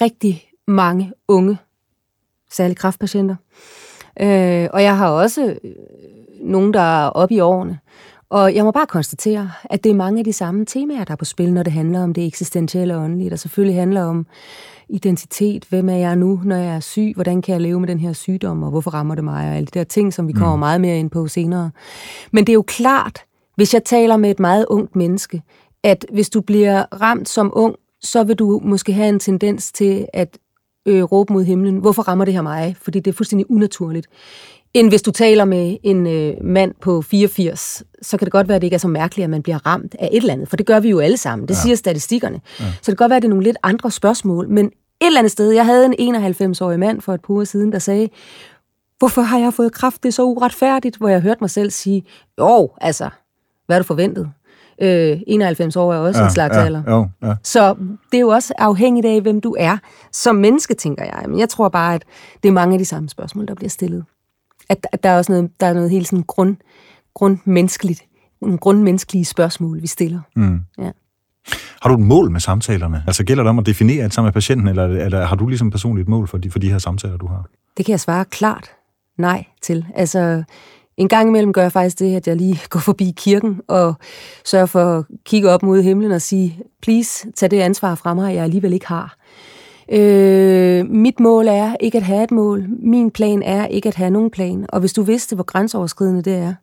rigtig 0.00 0.44
mange 0.66 1.12
unge, 1.28 1.58
særligt 2.50 2.78
kraftpatienter. 2.78 3.36
Øh, 4.20 4.68
og 4.72 4.82
jeg 4.82 4.96
har 4.96 5.08
også 5.08 5.56
øh, 5.64 5.72
nogen, 6.40 6.74
der 6.74 6.80
er 6.80 7.08
oppe 7.08 7.34
i 7.34 7.40
årene. 7.40 7.78
Og 8.30 8.54
jeg 8.54 8.64
må 8.64 8.70
bare 8.70 8.86
konstatere, 8.86 9.50
at 9.64 9.84
det 9.84 9.90
er 9.90 9.94
mange 9.94 10.18
af 10.18 10.24
de 10.24 10.32
samme 10.32 10.64
temaer, 10.64 11.04
der 11.04 11.12
er 11.12 11.16
på 11.16 11.24
spil, 11.24 11.52
når 11.52 11.62
det 11.62 11.72
handler 11.72 12.02
om 12.02 12.14
det 12.14 12.26
eksistentielle 12.26 12.96
og 12.96 13.02
åndelige, 13.02 13.30
der 13.30 13.36
selvfølgelig 13.36 13.76
handler 13.76 14.02
om 14.02 14.26
identitet, 14.88 15.64
hvem 15.68 15.88
er 15.88 15.96
jeg 15.96 16.16
nu, 16.16 16.40
når 16.44 16.56
jeg 16.56 16.76
er 16.76 16.80
syg, 16.80 17.12
hvordan 17.14 17.42
kan 17.42 17.52
jeg 17.52 17.60
leve 17.60 17.80
med 17.80 17.88
den 17.88 18.00
her 18.00 18.12
sygdom, 18.12 18.62
og 18.62 18.70
hvorfor 18.70 18.90
rammer 18.90 19.14
det 19.14 19.24
mig, 19.24 19.48
og 19.50 19.56
alle 19.56 19.66
de 19.66 19.78
der 19.78 19.84
ting, 19.84 20.12
som 20.12 20.28
vi 20.28 20.32
kommer 20.32 20.56
mm. 20.56 20.60
meget 20.60 20.80
mere 20.80 20.98
ind 20.98 21.10
på 21.10 21.28
senere. 21.28 21.70
Men 22.30 22.44
det 22.44 22.52
er 22.52 22.54
jo 22.54 22.64
klart, 22.66 23.18
hvis 23.56 23.74
jeg 23.74 23.84
taler 23.84 24.16
med 24.16 24.30
et 24.30 24.40
meget 24.40 24.66
ungt 24.68 24.96
menneske, 24.96 25.42
at 25.82 26.06
hvis 26.12 26.30
du 26.30 26.40
bliver 26.40 26.84
ramt 27.00 27.28
som 27.28 27.52
ung, 27.54 27.76
så 28.02 28.24
vil 28.24 28.36
du 28.36 28.60
måske 28.64 28.92
have 28.92 29.08
en 29.08 29.20
tendens 29.20 29.72
til 29.72 30.06
at 30.12 30.38
øh, 30.86 31.02
råbe 31.02 31.32
mod 31.32 31.44
himlen, 31.44 31.78
hvorfor 31.78 32.02
rammer 32.02 32.24
det 32.24 32.34
her 32.34 32.42
mig? 32.42 32.76
Fordi 32.82 33.00
det 33.00 33.10
er 33.10 33.16
fuldstændig 33.16 33.50
unaturligt. 33.50 34.06
End 34.74 34.88
hvis 34.88 35.02
du 35.02 35.10
taler 35.10 35.44
med 35.44 35.76
en 35.82 36.06
øh, 36.06 36.34
mand 36.44 36.74
på 36.80 37.02
84, 37.02 37.82
så 38.02 38.16
kan 38.16 38.24
det 38.24 38.32
godt 38.32 38.48
være, 38.48 38.56
at 38.56 38.62
det 38.62 38.66
ikke 38.66 38.74
er 38.74 38.78
så 38.78 38.88
mærkeligt, 38.88 39.24
at 39.24 39.30
man 39.30 39.42
bliver 39.42 39.66
ramt 39.66 39.96
af 39.98 40.08
et 40.12 40.16
eller 40.16 40.32
andet, 40.32 40.48
for 40.48 40.56
det 40.56 40.66
gør 40.66 40.80
vi 40.80 40.88
jo 40.88 40.98
alle 40.98 41.16
sammen. 41.16 41.48
Det 41.48 41.54
ja. 41.54 41.60
siger 41.60 41.76
statistikkerne. 41.76 42.40
Ja. 42.60 42.64
Så 42.64 42.72
det 42.76 42.84
kan 42.86 42.94
godt 42.96 43.10
være, 43.10 43.16
at 43.16 43.22
det 43.22 43.28
er 43.28 43.30
nogle 43.30 43.44
lidt 43.44 43.56
andre 43.62 43.90
spørgsmål, 43.90 44.48
men 44.48 44.66
et 44.66 44.72
eller 45.06 45.18
andet 45.18 45.32
sted, 45.32 45.50
jeg 45.50 45.66
havde 45.66 45.90
en 45.98 46.16
91-årig 46.16 46.78
mand 46.78 47.00
for 47.00 47.14
et 47.14 47.20
par 47.20 47.34
uger 47.34 47.44
siden, 47.44 47.72
der 47.72 47.78
sagde, 47.78 48.08
hvorfor 48.98 49.22
har 49.22 49.38
jeg 49.38 49.54
fået 49.54 49.72
kraft, 49.72 50.02
det 50.02 50.08
er 50.08 50.12
så 50.12 50.22
uretfærdigt, 50.22 50.96
hvor 50.96 51.08
jeg 51.08 51.20
hørte 51.20 51.38
mig 51.40 51.50
selv 51.50 51.70
sige, 51.70 52.04
jo, 52.38 52.70
altså, 52.80 53.08
hvad 53.66 53.76
er 53.76 53.80
du 53.80 53.86
forventet? 53.86 54.30
Øh, 54.82 55.20
91 55.26 55.76
år 55.76 55.94
er 55.94 55.98
også 55.98 56.20
ja, 56.20 56.26
en 56.26 56.32
slags 56.32 56.56
ja, 56.56 56.64
alder. 56.64 56.82
Jo, 56.88 57.08
ja. 57.22 57.34
Så 57.42 57.74
det 58.12 58.18
er 58.18 58.20
jo 58.20 58.28
også 58.28 58.54
afhængigt 58.58 59.06
af, 59.06 59.20
hvem 59.20 59.40
du 59.40 59.56
er 59.58 59.76
som 60.12 60.36
menneske, 60.36 60.74
tænker 60.74 61.04
jeg. 61.04 61.24
Men 61.28 61.38
jeg 61.38 61.48
tror 61.48 61.68
bare, 61.68 61.94
at 61.94 62.04
det 62.42 62.48
er 62.48 62.52
mange 62.52 62.72
af 62.74 62.78
de 62.78 62.84
samme 62.84 63.08
spørgsmål, 63.08 63.48
der 63.48 63.54
bliver 63.54 63.70
stillet. 63.70 64.04
At, 64.70 64.86
at 64.92 65.02
der 65.02 65.08
er 65.08 65.16
også 65.16 65.32
noget, 65.32 65.50
der 65.60 65.66
er 65.66 65.72
noget 65.72 65.90
helt 65.90 66.08
sådan 66.08 66.24
grund, 66.26 66.56
grundmenneskeligt, 67.14 68.02
nogle 68.40 68.58
grundmenneskelige 68.58 69.24
spørgsmål, 69.24 69.82
vi 69.82 69.86
stiller. 69.86 70.20
Mm. 70.36 70.60
Ja. 70.78 70.90
Har 71.82 71.88
du 71.88 71.94
et 71.94 72.00
mål 72.00 72.30
med 72.30 72.40
samtalerne? 72.40 73.04
Altså 73.06 73.24
gælder 73.24 73.42
det 73.42 73.50
om 73.50 73.58
at 73.58 73.66
definere 73.66 74.04
det 74.04 74.14
sammen 74.14 74.26
med 74.26 74.32
patienten, 74.32 74.68
eller, 74.68 74.84
eller 74.84 75.26
har 75.26 75.36
du 75.36 75.48
ligesom 75.48 75.70
personligt 75.70 76.04
et 76.04 76.08
mål 76.08 76.28
for 76.28 76.38
de, 76.38 76.50
for 76.50 76.58
de 76.58 76.70
her 76.70 76.78
samtaler, 76.78 77.16
du 77.16 77.26
har? 77.26 77.48
Det 77.76 77.86
kan 77.86 77.90
jeg 77.90 78.00
svare 78.00 78.24
klart 78.24 78.70
nej 79.18 79.44
til. 79.62 79.86
Altså, 79.94 80.42
en 80.96 81.08
gang 81.08 81.28
imellem 81.28 81.52
gør 81.52 81.62
jeg 81.62 81.72
faktisk 81.72 81.98
det, 81.98 82.16
at 82.16 82.26
jeg 82.26 82.36
lige 82.36 82.60
går 82.70 82.80
forbi 82.80 83.14
kirken 83.16 83.60
og 83.68 83.94
sørger 84.44 84.66
for 84.66 84.98
at 84.98 85.04
kigge 85.24 85.50
op 85.50 85.62
mod 85.62 85.82
himlen 85.82 86.12
og 86.12 86.22
sige, 86.22 86.60
please, 86.82 87.30
tag 87.32 87.50
det 87.50 87.60
ansvar 87.60 87.94
fra 87.94 88.14
mig, 88.14 88.34
jeg 88.34 88.44
alligevel 88.44 88.72
ikke 88.72 88.86
har. 88.86 89.16
Øh, 89.92 90.90
mit 90.90 91.20
mål 91.20 91.48
er 91.48 91.76
ikke 91.80 91.98
at 91.98 92.04
have 92.04 92.24
et 92.24 92.30
mål. 92.30 92.66
Min 92.82 93.10
plan 93.10 93.42
er 93.42 93.66
ikke 93.66 93.88
at 93.88 93.94
have 93.94 94.10
nogen 94.10 94.30
plan. 94.30 94.66
Og 94.68 94.80
hvis 94.80 94.92
du 94.92 95.02
vidste, 95.02 95.34
hvor 95.34 95.44
grænseoverskridende 95.44 96.22
det 96.22 96.34
er, 96.34 96.54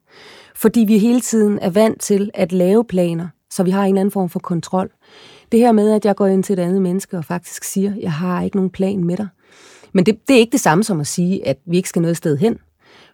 fordi 0.56 0.80
vi 0.80 0.98
hele 0.98 1.22
tiden 1.22 1.60
er 1.62 1.70
vant 1.70 2.02
til 2.02 2.32
at 2.34 2.52
lave 2.52 2.86
planer, 2.86 3.28
så 3.50 3.64
vi 3.64 3.72
har 3.72 3.84
en 3.84 3.88
eller 3.88 4.02
anden 4.02 4.12
form 4.12 4.30
for 4.30 4.40
kontrol. 4.40 4.90
Det 5.52 5.60
her 5.60 5.72
med, 5.72 5.92
at 5.92 6.06
jeg 6.06 6.16
går 6.16 6.28
ind 6.28 6.44
til 6.44 6.54
et 6.54 6.60
andet 6.60 6.82
menneske 6.82 7.18
og 7.18 7.26
faktisk 7.26 7.64
siger, 7.64 7.94
jeg 8.02 8.12
har 8.12 8.42
ikke 8.42 8.58
nogen 8.58 8.70
plan 8.70 9.04
med 9.04 9.18
dig. 9.18 9.28
Men 9.94 10.06
det, 10.06 10.28
det 10.28 10.36
er 10.36 10.40
ikke 10.40 10.52
det 10.52 10.60
samme 10.60 10.84
som 10.84 11.00
at 11.00 11.08
sige, 11.08 11.48
at 11.48 11.58
vi 11.66 11.78
ikke 11.78 11.90
skal 11.90 12.02
noget 12.02 12.18
sted 12.18 12.38
hen. 12.38 12.58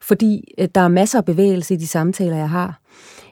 Fordi 0.01 0.53
øh, 0.57 0.67
der 0.75 0.81
er 0.81 0.87
masser 0.87 1.17
af 1.17 1.25
bevægelse 1.25 1.73
i 1.73 1.77
de 1.77 1.87
samtaler, 1.87 2.37
jeg 2.37 2.49
har. 2.49 2.79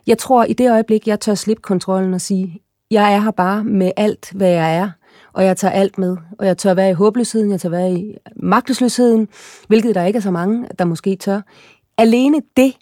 Jeg 0.07 0.17
tror, 0.17 0.43
i 0.43 0.53
det 0.53 0.71
øjeblik, 0.71 1.07
jeg 1.07 1.19
tør 1.19 1.35
slippe 1.35 1.61
kontrollen 1.61 2.13
og 2.13 2.21
sige, 2.21 2.61
jeg 2.91 3.13
er 3.13 3.19
her 3.19 3.31
bare 3.31 3.63
med 3.63 3.91
alt, 3.97 4.31
hvad 4.35 4.49
jeg 4.49 4.77
er, 4.77 4.89
og 5.33 5.45
jeg 5.45 5.57
tager 5.57 5.71
alt 5.71 5.97
med. 5.97 6.17
Og 6.39 6.45
jeg 6.45 6.57
tør 6.57 6.73
være 6.73 6.89
i 6.89 6.93
håbløsheden, 6.93 7.51
jeg 7.51 7.61
tør 7.61 7.69
være 7.69 7.93
i 7.93 8.15
magtesløsheden, 8.35 9.27
hvilket 9.67 9.95
der 9.95 10.05
ikke 10.05 10.17
er 10.17 10.21
så 10.21 10.31
mange, 10.31 10.67
der 10.79 10.85
måske 10.85 11.15
tør. 11.15 11.41
Alene 11.97 12.41
det 12.57 12.73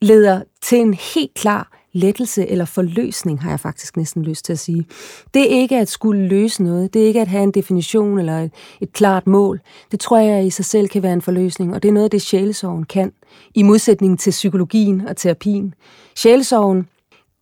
leder 0.00 0.42
til 0.62 0.78
en 0.78 0.94
helt 0.94 1.34
klar 1.34 1.82
lettelse 1.92 2.48
eller 2.48 2.64
forløsning, 2.64 3.42
har 3.42 3.50
jeg 3.50 3.60
faktisk 3.60 3.96
næsten 3.96 4.22
lyst 4.22 4.44
til 4.44 4.52
at 4.52 4.58
sige. 4.58 4.86
Det 5.34 5.42
er 5.42 5.60
ikke 5.60 5.76
at 5.76 5.88
skulle 5.88 6.28
løse 6.28 6.62
noget. 6.62 6.94
Det 6.94 7.02
er 7.02 7.06
ikke 7.06 7.20
at 7.20 7.28
have 7.28 7.42
en 7.42 7.50
definition 7.50 8.18
eller 8.18 8.38
et, 8.38 8.50
et 8.80 8.92
klart 8.92 9.26
mål. 9.26 9.60
Det 9.90 10.00
tror 10.00 10.18
jeg 10.18 10.46
i 10.46 10.50
sig 10.50 10.64
selv 10.64 10.88
kan 10.88 11.02
være 11.02 11.12
en 11.12 11.22
forløsning, 11.22 11.74
og 11.74 11.82
det 11.82 11.88
er 11.88 11.92
noget 11.92 12.04
af 12.04 12.10
det, 12.10 12.22
sjælesorgen 12.22 12.84
kan, 12.84 13.12
i 13.54 13.62
modsætning 13.62 14.20
til 14.20 14.30
psykologien 14.30 15.08
og 15.08 15.16
terapien. 15.16 15.74
Sjælesorgen 16.16 16.88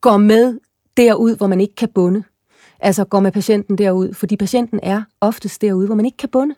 går 0.00 0.16
med 0.16 0.58
derud, 0.96 1.36
hvor 1.36 1.46
man 1.46 1.60
ikke 1.60 1.74
kan 1.74 1.88
bunde. 1.94 2.22
Altså 2.82 3.04
går 3.04 3.20
med 3.20 3.32
patienten 3.32 3.78
derud, 3.78 4.14
fordi 4.14 4.36
patienten 4.36 4.80
er 4.82 5.02
oftest 5.20 5.62
derude, 5.62 5.86
hvor 5.86 5.96
man 5.96 6.04
ikke 6.04 6.16
kan 6.16 6.28
bunde. 6.28 6.54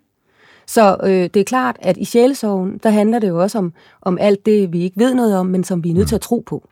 Så 0.67 0.97
øh, 1.03 1.11
det 1.11 1.37
er 1.37 1.45
klart, 1.45 1.77
at 1.81 1.97
i 1.97 2.05
sjælesorgen, 2.05 2.81
der 2.83 2.91
handler 2.91 3.19
det 3.19 3.29
jo 3.29 3.43
også 3.43 3.59
om, 3.59 3.73
om 4.03 4.19
alt 4.21 4.47
det, 4.47 4.73
vi 4.73 4.83
ikke 4.83 5.01
ved 5.01 5.15
noget 5.15 5.37
om, 5.37 5.47
men 5.47 5.65
som 5.65 5.85
vi 5.85 5.91
er 5.91 5.95
nødt 5.95 6.09
til 6.09 6.15
at 6.15 6.21
tro 6.21 6.43
på. 6.47 6.69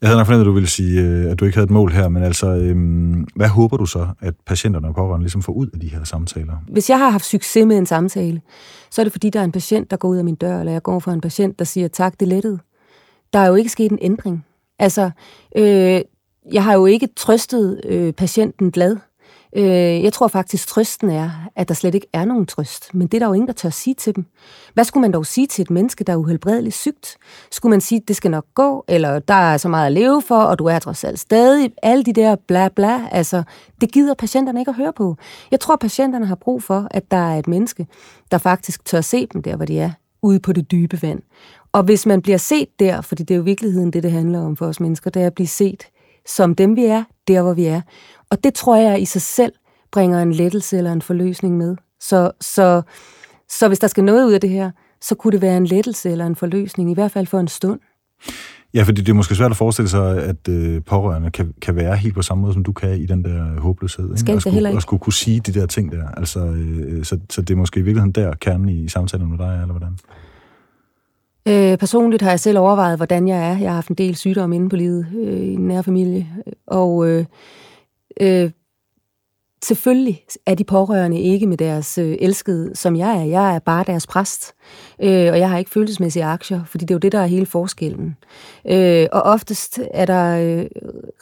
Jeg 0.00 0.08
havde 0.08 0.18
nok 0.18 0.26
fornemmet, 0.26 0.44
at 0.44 0.46
du 0.46 0.52
ville 0.52 0.68
sige, 0.68 1.00
øh, 1.00 1.30
at 1.30 1.40
du 1.40 1.44
ikke 1.44 1.56
havde 1.56 1.64
et 1.64 1.70
mål 1.70 1.92
her, 1.92 2.08
men 2.08 2.22
altså, 2.22 2.46
øhm, 2.46 3.26
hvad 3.36 3.48
håber 3.48 3.76
du 3.76 3.86
så, 3.86 4.08
at 4.20 4.34
patienterne 4.46 4.88
og 4.88 4.94
pårørende 4.94 5.24
ligesom 5.24 5.42
får 5.42 5.52
ud 5.52 5.66
af 5.74 5.80
de 5.80 5.88
her 5.88 6.04
samtaler? 6.04 6.52
Hvis 6.68 6.90
jeg 6.90 6.98
har 6.98 7.10
haft 7.10 7.24
succes 7.24 7.66
med 7.66 7.78
en 7.78 7.86
samtale, 7.86 8.40
så 8.90 9.02
er 9.02 9.04
det 9.04 9.12
fordi, 9.12 9.30
der 9.30 9.40
er 9.40 9.44
en 9.44 9.52
patient, 9.52 9.90
der 9.90 9.96
går 9.96 10.08
ud 10.08 10.16
af 10.16 10.24
min 10.24 10.34
dør, 10.34 10.60
eller 10.60 10.72
jeg 10.72 10.82
går 10.82 10.98
for 10.98 11.10
en 11.10 11.20
patient, 11.20 11.58
der 11.58 11.64
siger, 11.64 11.88
tak, 11.88 12.20
det 12.20 12.28
lettede. 12.28 12.58
Der 13.32 13.38
er 13.38 13.48
jo 13.48 13.54
ikke 13.54 13.70
sket 13.70 13.92
en 13.92 13.98
ændring. 14.02 14.44
Altså, 14.78 15.10
øh, 15.56 16.00
jeg 16.52 16.64
har 16.64 16.74
jo 16.74 16.86
ikke 16.86 17.08
trøstet 17.16 17.80
øh, 17.84 18.12
patienten 18.12 18.70
glad. 18.70 18.96
Øh, 19.56 20.02
jeg 20.04 20.12
tror 20.12 20.28
faktisk, 20.28 20.68
trøsten 20.68 21.10
er, 21.10 21.30
at 21.56 21.68
der 21.68 21.74
slet 21.74 21.94
ikke 21.94 22.06
er 22.12 22.24
nogen 22.24 22.46
trøst. 22.46 22.94
Men 22.94 23.06
det 23.06 23.14
er 23.14 23.18
der 23.18 23.26
jo 23.26 23.32
ingen, 23.32 23.46
der 23.46 23.52
tør 23.52 23.70
sige 23.70 23.94
til 23.94 24.16
dem. 24.16 24.26
Hvad 24.74 24.84
skulle 24.84 25.02
man 25.02 25.12
dog 25.12 25.26
sige 25.26 25.46
til 25.46 25.62
et 25.62 25.70
menneske, 25.70 26.04
der 26.04 26.12
er 26.12 26.16
uhelbredeligt 26.16 26.74
sygt? 26.74 27.16
Skulle 27.50 27.70
man 27.70 27.80
sige, 27.80 28.02
det 28.08 28.16
skal 28.16 28.30
nok 28.30 28.44
gå, 28.54 28.84
eller 28.88 29.18
der 29.18 29.34
er 29.34 29.56
så 29.56 29.68
meget 29.68 29.86
at 29.86 29.92
leve 29.92 30.22
for, 30.22 30.38
og 30.38 30.58
du 30.58 30.64
er 30.64 30.78
trods 30.78 31.04
alt 31.04 31.18
stadig. 31.18 31.72
Alle 31.82 32.04
de 32.04 32.12
der 32.12 32.36
bla 32.36 32.68
bla, 32.68 33.08
altså, 33.10 33.42
det 33.80 33.92
gider 33.92 34.14
patienterne 34.14 34.60
ikke 34.60 34.68
at 34.68 34.76
høre 34.76 34.92
på. 34.92 35.16
Jeg 35.50 35.60
tror, 35.60 35.76
patienterne 35.76 36.26
har 36.26 36.34
brug 36.34 36.62
for, 36.62 36.88
at 36.90 37.10
der 37.10 37.16
er 37.16 37.38
et 37.38 37.48
menneske, 37.48 37.86
der 38.30 38.38
faktisk 38.38 38.84
tør 38.84 39.00
se 39.00 39.26
dem 39.26 39.42
der, 39.42 39.56
hvor 39.56 39.66
de 39.66 39.78
er, 39.78 39.90
ude 40.22 40.40
på 40.40 40.52
det 40.52 40.70
dybe 40.70 41.02
vand. 41.02 41.20
Og 41.72 41.82
hvis 41.82 42.06
man 42.06 42.22
bliver 42.22 42.38
set 42.38 42.68
der, 42.78 43.00
fordi 43.00 43.22
det 43.22 43.34
er 43.34 43.38
jo 43.38 43.42
virkeligheden 43.42 43.92
det, 43.92 44.02
det 44.02 44.12
handler 44.12 44.40
om 44.40 44.56
for 44.56 44.66
os 44.66 44.80
mennesker, 44.80 45.10
det 45.10 45.22
er 45.22 45.26
at 45.26 45.34
blive 45.34 45.46
set 45.46 45.86
som 46.26 46.54
dem 46.54 46.76
vi 46.76 46.84
er, 46.84 47.04
der 47.28 47.42
hvor 47.42 47.54
vi 47.54 47.64
er. 47.64 47.80
Og 48.30 48.44
det 48.44 48.54
tror 48.54 48.76
jeg 48.76 49.02
i 49.02 49.04
sig 49.04 49.22
selv 49.22 49.52
bringer 49.92 50.22
en 50.22 50.32
lettelse 50.32 50.78
eller 50.78 50.92
en 50.92 51.02
forløsning 51.02 51.56
med. 51.56 51.76
Så, 52.00 52.30
så, 52.40 52.82
så 53.48 53.68
hvis 53.68 53.78
der 53.78 53.86
skal 53.86 54.04
noget 54.04 54.26
ud 54.26 54.32
af 54.32 54.40
det 54.40 54.50
her, 54.50 54.70
så 55.00 55.14
kunne 55.14 55.32
det 55.32 55.42
være 55.42 55.56
en 55.56 55.66
lettelse 55.66 56.10
eller 56.10 56.26
en 56.26 56.36
forløsning, 56.36 56.90
i 56.90 56.94
hvert 56.94 57.10
fald 57.10 57.26
for 57.26 57.40
en 57.40 57.48
stund. 57.48 57.80
Ja, 58.74 58.82
fordi 58.82 59.00
det 59.00 59.08
er 59.08 59.14
måske 59.14 59.34
svært 59.34 59.50
at 59.50 59.56
forestille 59.56 59.88
sig, 59.88 60.22
at 60.22 60.48
øh, 60.48 60.82
pårørende 60.82 61.30
kan, 61.30 61.54
kan 61.62 61.76
være 61.76 61.96
helt 61.96 62.14
på 62.14 62.22
samme 62.22 62.42
måde, 62.42 62.52
som 62.52 62.64
du 62.64 62.72
kan 62.72 63.00
i 63.00 63.06
den 63.06 63.24
der 63.24 63.60
håbløshed. 63.60 64.04
Ikke? 64.04 64.18
Skal 64.18 64.34
og, 64.34 64.40
skulle, 64.40 64.58
ikke. 64.58 64.78
og 64.78 64.82
skulle 64.82 65.00
kunne 65.00 65.12
sige 65.12 65.40
de 65.40 65.52
der 65.52 65.66
ting 65.66 65.92
der. 65.92 66.08
Altså, 66.08 66.40
øh, 66.40 67.04
så, 67.04 67.18
så 67.30 67.42
det 67.42 67.50
er 67.50 67.56
måske 67.56 67.80
i 67.80 67.82
virkeligheden 67.82 68.12
der 68.12 68.34
kernen 68.34 68.68
i, 68.68 68.84
i 68.84 68.88
samtalen 68.88 69.30
med 69.30 69.38
dig, 69.38 69.58
eller 69.62 69.74
hvordan? 69.74 69.98
Øh, 71.48 71.78
personligt 71.78 72.22
har 72.22 72.30
jeg 72.30 72.40
selv 72.40 72.58
overvejet, 72.58 72.96
hvordan 72.96 73.28
jeg 73.28 73.38
er. 73.38 73.58
Jeg 73.58 73.70
har 73.70 73.74
haft 73.74 73.88
en 73.88 73.94
del 73.94 74.16
sygdom 74.16 74.52
inde 74.52 74.68
på 74.68 74.76
livet 74.76 75.06
øh, 75.16 75.40
i 75.40 75.52
en 75.52 75.68
nær 75.68 75.82
familie. 75.82 76.28
Og 76.66 77.08
øh, 77.08 77.24
øh, 78.20 78.50
selvfølgelig 79.64 80.24
er 80.46 80.54
de 80.54 80.64
pårørende 80.64 81.20
ikke 81.20 81.46
med 81.46 81.56
deres 81.56 81.98
øh, 81.98 82.16
elskede, 82.20 82.76
som 82.76 82.96
jeg 82.96 83.16
er. 83.16 83.24
Jeg 83.24 83.54
er 83.54 83.58
bare 83.58 83.84
deres 83.86 84.06
præst. 84.06 84.52
Øh, 85.02 85.32
og 85.32 85.38
jeg 85.38 85.50
har 85.50 85.58
ikke 85.58 85.70
følelsesmæssige 85.70 86.24
aktier, 86.24 86.64
fordi 86.64 86.84
det 86.84 86.90
er 86.90 86.94
jo 86.94 86.98
det, 86.98 87.12
der 87.12 87.18
er 87.18 87.26
hele 87.26 87.46
forskellen. 87.46 88.16
Øh, 88.70 89.06
og 89.12 89.22
oftest 89.22 89.80
er 89.94 90.04
der 90.04 90.38
øh, 90.38 90.66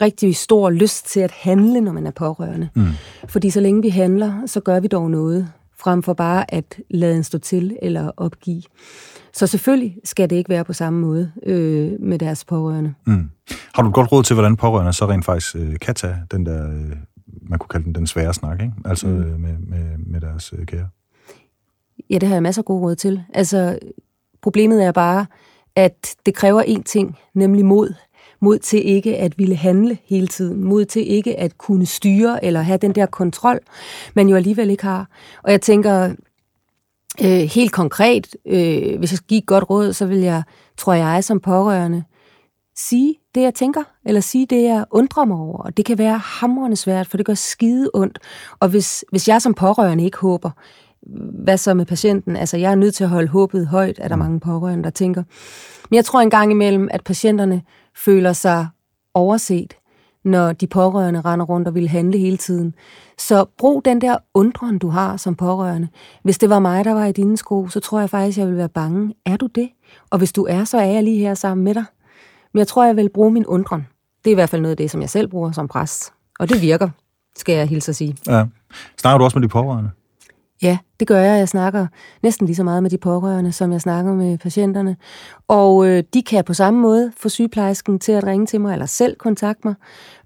rigtig 0.01 0.37
stor 0.37 0.71
lyst 0.71 1.07
til 1.07 1.21
at 1.21 1.31
handle, 1.31 1.81
når 1.81 1.93
man 1.93 2.07
er 2.07 2.11
pårørende. 2.11 2.69
Mm. 2.75 2.87
Fordi 3.29 3.51
så 3.51 3.61
længe 3.61 3.83
vi 3.83 3.89
handler, 3.89 4.47
så 4.47 4.61
gør 4.61 4.81
vi 4.81 4.89
dog 4.89 5.11
noget, 5.11 5.49
frem 5.83 6.03
for 6.03 6.13
bare 6.13 6.55
at 6.55 6.81
lade 6.91 7.17
en 7.17 7.25
stå 7.25 7.39
til 7.39 7.77
eller 7.83 8.11
opgive. 8.17 8.63
Så 9.33 9.47
selvfølgelig 9.47 9.97
skal 10.05 10.31
det 10.31 10.37
ikke 10.37 10.51
være 10.51 10.65
på 10.65 10.73
samme 10.73 11.01
måde 11.01 11.33
øh, 11.47 11.93
med 12.01 12.19
deres 12.19 12.45
pårørende. 12.45 12.95
Mm. 13.07 13.31
Har 13.75 13.83
du 13.83 13.89
et 13.89 13.95
godt 13.95 14.13
råd 14.13 14.23
til, 14.23 14.35
hvordan 14.35 14.57
pårørende 14.57 14.93
så 14.93 15.07
rent 15.07 15.25
faktisk 15.25 15.57
øh, 15.57 15.79
kan 15.79 15.95
tage 15.95 16.17
den 16.31 16.47
der, 16.47 16.71
øh, 16.71 16.97
man 17.43 17.59
kunne 17.59 17.69
kalde 17.69 17.85
den 17.85 17.95
den 17.95 18.07
svære 18.07 18.35
snak, 18.35 18.61
ikke? 18.63 18.75
altså 18.85 19.07
mm. 19.07 19.23
øh, 19.23 19.41
med, 19.41 19.59
med, 19.59 19.99
med 19.99 20.21
deres 20.21 20.55
øh, 20.59 20.67
kære? 20.67 20.89
Ja, 22.11 22.19
det 22.19 22.29
har 22.29 22.35
jeg 22.35 22.43
masser 22.43 22.63
af 22.63 22.67
gode 22.67 22.83
råd 22.83 22.95
til. 22.95 23.23
Altså, 23.35 23.79
problemet 24.43 24.85
er 24.85 24.93
bare, 24.93 25.27
at 25.77 26.17
det 26.27 26.35
kræver 26.35 26.63
én 26.63 26.83
ting, 26.83 27.19
nemlig 27.35 27.65
mod. 27.65 27.95
Mod 28.43 28.59
til 28.59 28.89
ikke 28.89 29.17
at 29.17 29.39
ville 29.39 29.57
handle 29.57 29.99
hele 30.05 30.27
tiden. 30.27 30.65
Mod 30.65 30.85
til 30.85 31.11
ikke 31.11 31.41
at 31.41 31.59
kunne 31.59 31.87
styre 31.87 32.45
eller 32.45 32.61
have 32.61 32.79
den 32.79 32.95
der 32.95 33.07
kontrol, 33.07 33.61
man 34.15 34.29
jo 34.29 34.37
alligevel 34.37 34.71
ikke 34.71 34.85
har. 34.85 35.09
Og 35.43 35.51
jeg 35.53 35.61
tænker, 35.61 36.15
Øh, 37.21 37.41
helt 37.41 37.73
konkret, 37.73 38.37
øh, 38.47 38.99
hvis 38.99 39.13
jeg 39.13 39.17
skal 39.17 39.27
give 39.29 39.39
et 39.39 39.47
godt 39.47 39.71
råd, 39.71 39.93
så 39.93 40.07
vil 40.07 40.19
jeg, 40.19 40.43
tror 40.77 40.93
jeg, 40.93 41.25
som 41.25 41.41
pårørende, 41.41 42.05
sige 42.77 43.15
det, 43.35 43.41
jeg 43.41 43.55
tænker, 43.55 43.83
eller 44.05 44.21
sige 44.21 44.47
det, 44.47 44.63
jeg 44.63 44.85
undrer 44.91 45.25
mig 45.25 45.37
over. 45.37 45.59
Og 45.59 45.77
det 45.77 45.85
kan 45.85 45.99
være 45.99 46.19
hamrende 46.19 46.77
svært, 46.77 47.07
for 47.07 47.17
det 47.17 47.27
gør 47.27 47.35
skide 47.35 47.91
ondt. 47.95 48.19
Og 48.61 48.69
hvis, 48.69 49.05
hvis 49.11 49.29
jeg 49.29 49.43
som 49.43 49.55
pårørende 49.55 50.05
ikke 50.05 50.19
håber, 50.19 50.51
hvad 51.45 51.57
så 51.57 51.75
med 51.75 51.87
patienten? 51.87 52.37
Altså, 52.37 52.57
jeg 52.57 52.71
er 52.71 52.75
nødt 52.75 52.95
til 52.95 53.05
at 53.05 53.11
holde 53.11 53.29
håbet 53.29 53.67
højt, 53.67 53.99
er 53.99 54.09
der 54.09 54.17
mange 54.17 54.41
pårørende, 54.41 54.85
der 54.85 54.91
tænker. 54.91 55.23
Men 55.91 55.97
jeg 55.97 56.05
tror 56.05 56.21
en 56.21 56.31
gang 56.31 56.51
imellem, 56.51 56.89
at 56.91 57.05
patienterne 57.05 57.63
føler 57.97 58.33
sig 58.33 58.69
overset 59.15 59.75
når 60.25 60.53
de 60.53 60.67
pårørende 60.67 61.21
render 61.21 61.47
rundt 61.47 61.69
og 61.69 61.75
vil 61.75 61.89
handle 61.89 62.19
hele 62.19 62.37
tiden. 62.37 62.75
Så 63.19 63.45
brug 63.59 63.85
den 63.85 64.01
der 64.01 64.17
undren, 64.35 64.79
du 64.79 64.89
har 64.89 65.17
som 65.17 65.35
pårørende. 65.35 65.89
Hvis 66.23 66.39
det 66.39 66.51
var 66.51 66.59
mig, 66.59 66.85
der 66.85 66.93
var 66.93 67.05
i 67.05 67.13
dine 67.13 67.37
sko, 67.37 67.69
så 67.69 67.81
tror 67.81 68.01
jeg 68.01 68.11
faktisk, 68.11 68.39
jeg 68.39 68.47
ville 68.47 68.59
være 68.59 68.69
bange. 68.69 69.15
Er 69.27 69.37
du 69.37 69.47
det? 69.47 69.69
Og 70.11 70.19
hvis 70.19 70.33
du 70.33 70.47
er, 70.51 70.65
så 70.65 70.79
er 70.79 70.85
jeg 70.85 71.03
lige 71.03 71.19
her 71.19 71.35
sammen 71.35 71.65
med 71.65 71.75
dig. 71.75 71.85
Men 72.53 72.59
jeg 72.59 72.69
tror, 72.69 72.85
jeg 72.85 72.97
vil 72.97 73.11
bruge 73.15 73.31
min 73.31 73.47
undren. 73.47 73.87
Det 74.25 74.31
er 74.31 74.33
i 74.33 74.35
hvert 74.35 74.49
fald 74.49 74.63
noget 74.63 74.71
af 74.71 74.77
det, 74.77 74.91
som 74.91 75.01
jeg 75.01 75.11
selv 75.11 75.29
bruger 75.29 75.53
som 75.53 75.69
præst. 75.69 76.13
Og 76.39 76.49
det 76.49 76.63
virker, 76.63 76.89
skal 77.37 77.55
jeg 77.55 77.69
hilse 77.69 77.91
at 77.91 77.97
sige. 77.97 78.17
Ja. 78.27 78.45
Snakker 78.99 79.19
du 79.19 79.25
også 79.25 79.39
med 79.39 79.49
de 79.49 79.49
pårørende? 79.49 79.91
Ja, 80.63 80.79
det 81.01 81.09
gør 81.09 81.21
jeg. 81.21 81.39
Jeg 81.39 81.49
snakker 81.49 81.87
næsten 82.23 82.47
lige 82.47 82.57
så 82.57 82.65
meget 82.65 82.83
med 82.83 82.91
de 82.91 82.99
pårørende, 82.99 83.53
som 83.53 83.73
jeg 83.73 83.81
snakker 83.81 84.13
med 84.13 84.39
patienterne. 84.39 84.97
Og 85.49 85.87
øh, 85.87 86.05
de 86.15 86.23
kan 86.23 86.45
på 86.45 86.55
samme 86.55 86.81
måde 86.81 87.13
få 87.17 87.29
sygeplejersken 87.29 87.99
til 87.99 88.13
at 88.13 88.25
ringe 88.25 88.47
til 88.47 88.61
mig, 88.61 88.73
eller 88.73 88.87
selv 88.87 89.17
kontakte 89.17 89.69
mig, 89.69 89.75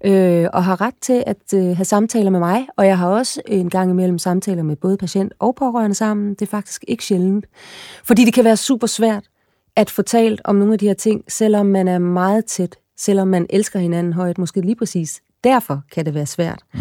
øh, 0.05 0.47
og 0.53 0.63
har 0.63 0.81
ret 0.81 0.93
til 1.01 1.23
at 1.27 1.53
øh, 1.53 1.75
have 1.75 1.85
samtaler 1.85 2.29
med 2.29 2.39
mig. 2.39 2.67
Og 2.77 2.85
jeg 2.85 2.97
har 2.97 3.07
også 3.07 3.41
en 3.47 3.69
gang 3.69 3.91
imellem 3.91 4.17
samtaler 4.17 4.63
med 4.63 4.75
både 4.75 4.97
patient 4.97 5.33
og 5.39 5.55
pårørende 5.55 5.95
sammen. 5.95 6.29
Det 6.29 6.41
er 6.41 6.45
faktisk 6.45 6.85
ikke 6.87 7.05
sjældent. 7.05 7.45
Fordi 8.03 8.25
det 8.25 8.33
kan 8.33 8.43
være 8.43 8.57
super 8.57 8.87
svært 8.87 9.23
at 9.75 9.89
få 9.89 10.01
talt 10.01 10.41
om 10.43 10.55
nogle 10.55 10.73
af 10.73 10.79
de 10.79 10.87
her 10.87 10.93
ting, 10.93 11.23
selvom 11.27 11.65
man 11.65 11.87
er 11.87 11.99
meget 11.99 12.45
tæt, 12.45 12.75
selvom 12.97 13.27
man 13.27 13.45
elsker 13.49 13.79
hinanden 13.79 14.13
højt, 14.13 14.37
måske 14.37 14.61
lige 14.61 14.75
præcis 14.75 15.21
derfor 15.43 15.81
kan 15.91 16.05
det 16.05 16.13
være 16.13 16.25
svært. 16.25 16.59
Mm. 16.73 16.79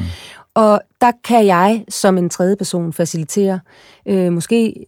Og 0.57 0.81
der 1.01 1.13
kan 1.25 1.47
jeg 1.47 1.85
som 1.89 2.19
en 2.19 2.31
tredje 2.31 2.57
person 2.57 2.93
facilitere 2.93 3.61
øh, 4.07 4.33
måske 4.33 4.87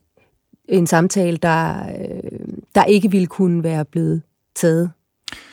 en 0.68 0.86
samtale, 0.86 1.36
der, 1.36 1.86
øh, 1.88 2.40
der 2.74 2.84
ikke 2.84 3.10
ville 3.10 3.26
kunne 3.26 3.62
være 3.62 3.84
blevet 3.84 4.22
taget, 4.54 4.90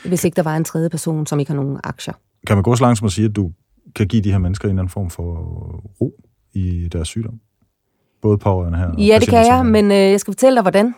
hvis 0.05 0.24
ikke 0.24 0.36
der 0.36 0.43
var 0.43 0.55
en 0.55 0.63
tredje 0.63 0.89
person, 0.89 1.25
som 1.25 1.39
ikke 1.39 1.51
har 1.51 1.55
nogen 1.55 1.79
aktier. 1.84 2.13
Kan 2.48 2.57
man 2.57 2.63
gå 2.63 2.75
så 2.75 2.84
langt 2.84 2.98
som 3.00 3.05
at 3.05 3.12
sige, 3.12 3.25
at 3.25 3.36
du 3.36 3.51
kan 3.95 4.07
give 4.07 4.22
de 4.22 4.31
her 4.31 4.38
mennesker 4.38 4.67
en 4.67 4.69
eller 4.69 4.81
anden 4.81 4.91
form 4.91 5.10
for 5.10 5.34
ro 6.01 6.13
i 6.53 6.88
deres 6.91 7.07
sygdom? 7.07 7.39
Både 8.22 8.38
pårørende 8.38 8.77
her 8.77 8.86
og 8.86 9.00
Ja, 9.00 9.19
det 9.19 9.29
kan 9.29 9.45
jeg, 9.48 9.65
men 9.65 9.86
øh, 9.86 9.98
jeg 9.98 10.19
skal 10.19 10.34
fortælle 10.34 10.55
dig, 10.55 10.62
hvordan. 10.62 10.95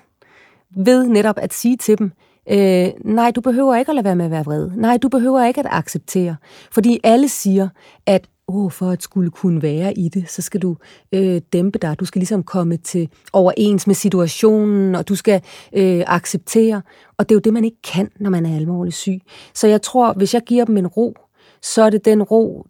Ved 0.75 1.07
netop 1.07 1.37
at 1.37 1.53
sige 1.53 1.77
til 1.77 1.97
dem, 1.97 2.11
Øh, 2.51 2.87
nej, 3.05 3.31
du 3.31 3.41
behøver 3.41 3.75
ikke 3.75 3.89
at 3.89 3.95
lade 3.95 4.05
være 4.05 4.15
med 4.15 4.25
at 4.25 4.31
være 4.31 4.45
vred. 4.45 4.69
Nej, 4.75 4.97
du 4.97 5.09
behøver 5.09 5.45
ikke 5.45 5.59
at 5.59 5.67
acceptere. 5.69 6.35
Fordi 6.71 6.99
alle 7.03 7.29
siger, 7.29 7.69
at 8.05 8.27
oh, 8.47 8.71
for 8.71 8.89
at 8.89 9.03
skulle 9.03 9.31
kunne 9.31 9.61
være 9.61 9.93
i 9.93 10.09
det, 10.09 10.29
så 10.29 10.41
skal 10.41 10.61
du 10.61 10.77
øh, 11.11 11.41
dæmpe 11.53 11.79
dig. 11.79 11.99
Du 11.99 12.05
skal 12.05 12.19
ligesom 12.19 12.43
komme 12.43 12.77
til 12.77 13.09
overens 13.33 13.87
med 13.87 13.95
situationen, 13.95 14.95
og 14.95 15.07
du 15.07 15.15
skal 15.15 15.41
øh, 15.73 16.03
acceptere. 16.07 16.81
Og 17.17 17.29
det 17.29 17.35
er 17.35 17.37
jo 17.37 17.39
det, 17.39 17.53
man 17.53 17.65
ikke 17.65 17.81
kan, 17.83 18.09
når 18.19 18.29
man 18.29 18.45
er 18.45 18.55
alvorligt 18.55 18.95
syg. 18.95 19.21
Så 19.53 19.67
jeg 19.67 19.81
tror, 19.81 20.13
hvis 20.13 20.33
jeg 20.33 20.41
giver 20.41 20.65
dem 20.65 20.77
en 20.77 20.87
ro, 20.87 21.15
så 21.61 21.81
er 21.83 21.89
det 21.89 22.05
den 22.05 22.23
ro, 22.23 22.65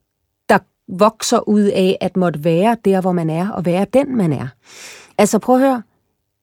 der 0.49 0.57
vokser 0.87 1.49
ud 1.49 1.63
af 1.63 1.97
at 2.01 2.17
måtte 2.17 2.43
være 2.43 2.77
der, 2.85 3.01
hvor 3.01 3.11
man 3.11 3.29
er, 3.29 3.49
og 3.49 3.65
være 3.65 3.85
den, 3.93 4.17
man 4.17 4.33
er. 4.33 4.47
Altså 5.17 5.39
prøv 5.39 5.55
at 5.55 5.61
høre, 5.61 5.83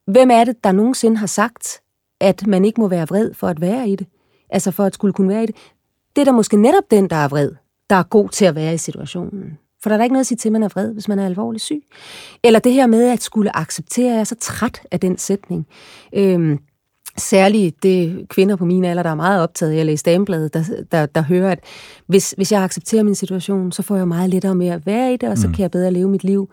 hvem 0.06 0.30
er 0.30 0.44
det, 0.44 0.64
der 0.64 0.72
nogensinde 0.72 1.16
har 1.16 1.26
sagt, 1.26 1.80
at 2.20 2.46
man 2.46 2.64
ikke 2.64 2.80
må 2.80 2.88
være 2.88 3.06
vred 3.08 3.34
for 3.34 3.48
at 3.48 3.60
være 3.60 3.88
i 3.88 3.96
det? 3.96 4.06
Altså 4.50 4.70
for 4.70 4.84
at 4.84 4.94
skulle 4.94 5.12
kunne 5.12 5.28
være 5.28 5.42
i 5.42 5.46
det. 5.46 5.56
Det 6.16 6.20
er 6.20 6.24
da 6.24 6.32
måske 6.32 6.56
netop 6.56 6.84
den, 6.90 7.10
der 7.10 7.16
er 7.16 7.28
vred, 7.28 7.50
der 7.90 7.96
er 7.96 8.02
god 8.02 8.28
til 8.28 8.44
at 8.44 8.54
være 8.54 8.74
i 8.74 8.78
situationen. 8.78 9.58
For 9.82 9.88
der 9.88 9.94
er 9.94 9.98
der 9.98 10.04
ikke 10.04 10.12
noget 10.12 10.22
at 10.22 10.26
sige 10.26 10.38
til, 10.38 10.48
at 10.48 10.52
man 10.52 10.62
er 10.62 10.68
vred, 10.68 10.92
hvis 10.92 11.08
man 11.08 11.18
er 11.18 11.26
alvorligt 11.26 11.64
syg. 11.64 11.82
Eller 12.42 12.58
det 12.58 12.72
her 12.72 12.86
med 12.86 13.08
at 13.08 13.22
skulle 13.22 13.56
acceptere, 13.56 14.12
jeg 14.12 14.20
er 14.20 14.24
så 14.24 14.34
træt 14.40 14.82
af 14.90 15.00
den 15.00 15.18
sætning. 15.18 15.66
Øhm, 16.14 16.58
særligt 17.18 17.82
det 17.82 18.28
kvinder 18.28 18.56
på 18.56 18.64
min 18.64 18.84
alder, 18.84 19.02
der 19.02 19.10
er 19.10 19.14
meget 19.14 19.42
optaget 19.42 19.72
af 19.72 19.76
at 19.76 19.86
læse 19.86 20.04
damebladet, 20.04 20.54
der, 20.54 20.64
der, 20.92 21.06
der 21.06 21.22
hører, 21.22 21.52
at 21.52 21.58
hvis, 22.06 22.34
hvis 22.36 22.52
jeg 22.52 22.62
accepterer 22.62 23.02
min 23.02 23.14
situation, 23.14 23.72
så 23.72 23.82
får 23.82 23.96
jeg 23.96 24.08
meget 24.08 24.30
lettere 24.30 24.54
med 24.54 24.66
at 24.68 24.86
være 24.86 25.14
i 25.14 25.16
det, 25.16 25.28
og 25.28 25.38
så 25.38 25.46
mm. 25.46 25.54
kan 25.54 25.62
jeg 25.62 25.70
bedre 25.70 25.90
leve 25.90 26.08
mit 26.08 26.24
liv. 26.24 26.50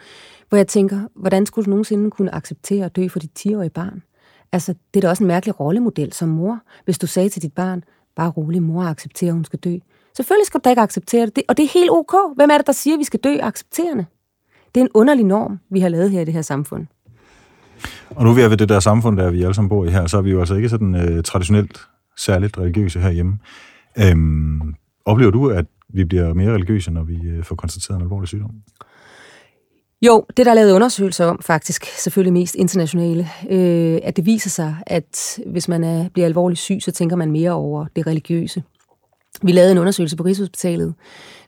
Hvor 0.50 0.57
jeg 0.57 0.67
tænker, 0.67 1.00
hvordan 1.15 1.45
skulle 1.45 1.65
du 1.65 1.69
nogensinde 1.69 2.11
kunne 2.11 2.35
acceptere 2.35 2.85
at 2.85 2.95
dø 2.95 3.07
for 3.07 3.19
dit 3.19 3.31
10-årige 3.39 3.69
barn? 3.69 4.03
Altså, 4.51 4.73
det 4.93 5.00
er 5.00 5.01
da 5.01 5.09
også 5.09 5.23
en 5.23 5.27
mærkelig 5.27 5.59
rollemodel 5.59 6.13
som 6.13 6.29
mor, 6.29 6.59
hvis 6.85 6.97
du 6.97 7.07
sagde 7.07 7.29
til 7.29 7.41
dit 7.41 7.53
barn, 7.53 7.83
bare 8.15 8.29
rolig, 8.29 8.63
mor 8.63 8.83
accepterer, 8.83 9.31
at 9.31 9.33
hun 9.33 9.45
skal 9.45 9.59
dø. 9.59 9.77
Selvfølgelig 10.15 10.46
skal 10.46 10.60
du 10.60 10.62
da 10.63 10.70
ikke 10.70 10.82
acceptere 10.82 11.25
det, 11.25 11.44
og 11.48 11.58
det 11.58 11.63
er 11.63 11.70
helt 11.74 11.91
ok. 11.91 12.15
Hvem 12.36 12.50
er 12.50 12.58
det, 12.58 12.68
der 12.68 12.74
siger, 12.74 12.94
at 12.96 13.00
vi 13.00 13.03
skal 13.03 13.20
dø 13.20 13.38
accepterende? 13.41 14.06
Det 14.75 14.82
er 14.82 14.86
en 14.86 14.91
underlig 14.94 15.25
norm, 15.25 15.60
vi 15.70 15.80
har 15.80 15.89
lavet 15.89 16.12
her 16.12 16.22
i 16.22 16.25
det 16.25 16.34
her 16.34 16.41
samfund. 16.41 16.88
Og 18.10 18.24
nu 18.24 18.30
er 18.30 18.34
vi 18.34 18.41
ved 18.41 18.58
det 18.58 18.70
der 18.70 18.80
samfund, 18.80 19.18
der 19.18 19.32
vi 19.32 19.41
alle 19.41 19.53
sammen 19.53 19.70
bor 19.70 19.86
i 19.86 19.89
her, 19.89 20.08
så 20.08 20.18
er 20.18 20.22
vi 20.22 20.32
jo 20.32 20.39
altså 20.39 20.56
ikke 20.56 20.70
sådan 20.70 20.96
uh, 20.96 21.22
traditionelt 21.24 21.82
særligt 22.18 22.58
religiøse 22.58 23.00
herhjemme. 23.00 23.39
Øhm, 23.98 24.75
oplever 25.06 25.32
du, 25.32 25.50
at 25.50 25.65
vi 25.89 26.03
bliver 26.03 26.34
mere 26.34 26.53
religiøse, 26.53 26.91
når 26.91 27.03
vi 27.03 27.38
uh, 27.38 27.44
får 27.44 27.56
konstateret 27.56 27.98
en 27.98 28.03
alvorlig 28.03 28.27
sygdom? 28.27 28.51
Jo, 30.06 30.25
det 30.38 30.46
der 30.46 30.51
er 30.51 30.56
lavet 30.56 30.74
undersøgelser 30.74 31.25
om, 31.25 31.39
faktisk 31.41 31.86
selvfølgelig 31.86 32.34
mest 32.34 32.56
internationale, 32.56 33.30
øh, 33.50 34.00
at 34.03 34.18
det 34.18 34.25
viser 34.25 34.50
sig, 34.50 34.75
at 34.88 35.39
hvis 35.46 35.68
man 35.68 35.84
er, 35.84 36.10
bliver 36.10 36.25
alvorligt 36.25 36.60
syg, 36.60 36.77
så 36.82 36.91
tænker 36.91 37.15
man 37.15 37.32
mere 37.32 37.51
over 37.51 37.86
det 37.96 38.08
religiøse. 38.08 38.63
Vi 39.43 39.51
lavede 39.51 39.71
en 39.71 39.77
undersøgelse 39.77 40.17
på 40.17 40.24
Rigshospitalet 40.24 40.93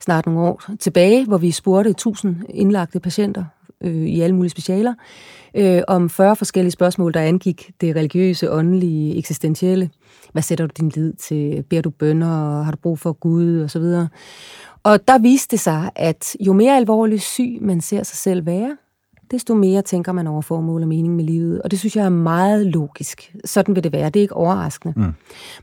snart 0.03 0.25
nogle 0.25 0.41
år 0.41 0.63
tilbage, 0.79 1.25
hvor 1.25 1.37
vi 1.37 1.51
spurgte 1.51 1.89
1000 1.89 2.35
indlagte 2.49 2.99
patienter 2.99 3.45
øh, 3.81 3.95
i 3.95 4.21
alle 4.21 4.35
mulige 4.35 4.49
specialer 4.49 4.93
øh, 5.55 5.81
om 5.87 6.09
40 6.09 6.35
forskellige 6.35 6.71
spørgsmål, 6.71 7.13
der 7.13 7.21
angik 7.21 7.71
det 7.81 7.95
religiøse, 7.95 8.51
åndelige, 8.51 9.17
eksistentielle. 9.17 9.89
Hvad 10.31 10.41
sætter 10.41 10.67
du 10.67 10.71
din 10.77 10.89
lid 10.89 11.13
til? 11.13 11.63
Beder 11.69 11.81
du 11.81 11.89
bønder? 11.89 12.63
Har 12.63 12.71
du 12.71 12.77
brug 12.77 12.99
for 12.99 13.13
Gud? 13.13 13.61
Og 13.61 13.69
så 13.69 13.79
videre. 13.79 14.07
Og 14.83 15.07
der 15.07 15.17
viste 15.17 15.51
det 15.51 15.59
sig, 15.59 15.89
at 15.95 16.35
jo 16.39 16.53
mere 16.53 16.77
alvorlig 16.77 17.21
syg 17.21 17.57
man 17.61 17.81
ser 17.81 18.03
sig 18.03 18.17
selv 18.17 18.45
være, 18.45 18.77
desto 19.33 19.53
mere 19.55 19.81
tænker 19.81 20.11
man 20.11 20.27
over 20.27 20.41
formål 20.41 20.81
og 20.81 20.87
mening 20.87 21.15
med 21.15 21.23
livet. 21.23 21.61
Og 21.61 21.71
det 21.71 21.79
synes 21.79 21.95
jeg 21.95 22.05
er 22.05 22.09
meget 22.09 22.65
logisk. 22.65 23.35
Sådan 23.45 23.75
vil 23.75 23.83
det 23.83 23.91
være. 23.91 24.09
Det 24.09 24.15
er 24.15 24.21
ikke 24.21 24.35
overraskende. 24.35 24.93
Mm. 24.97 25.13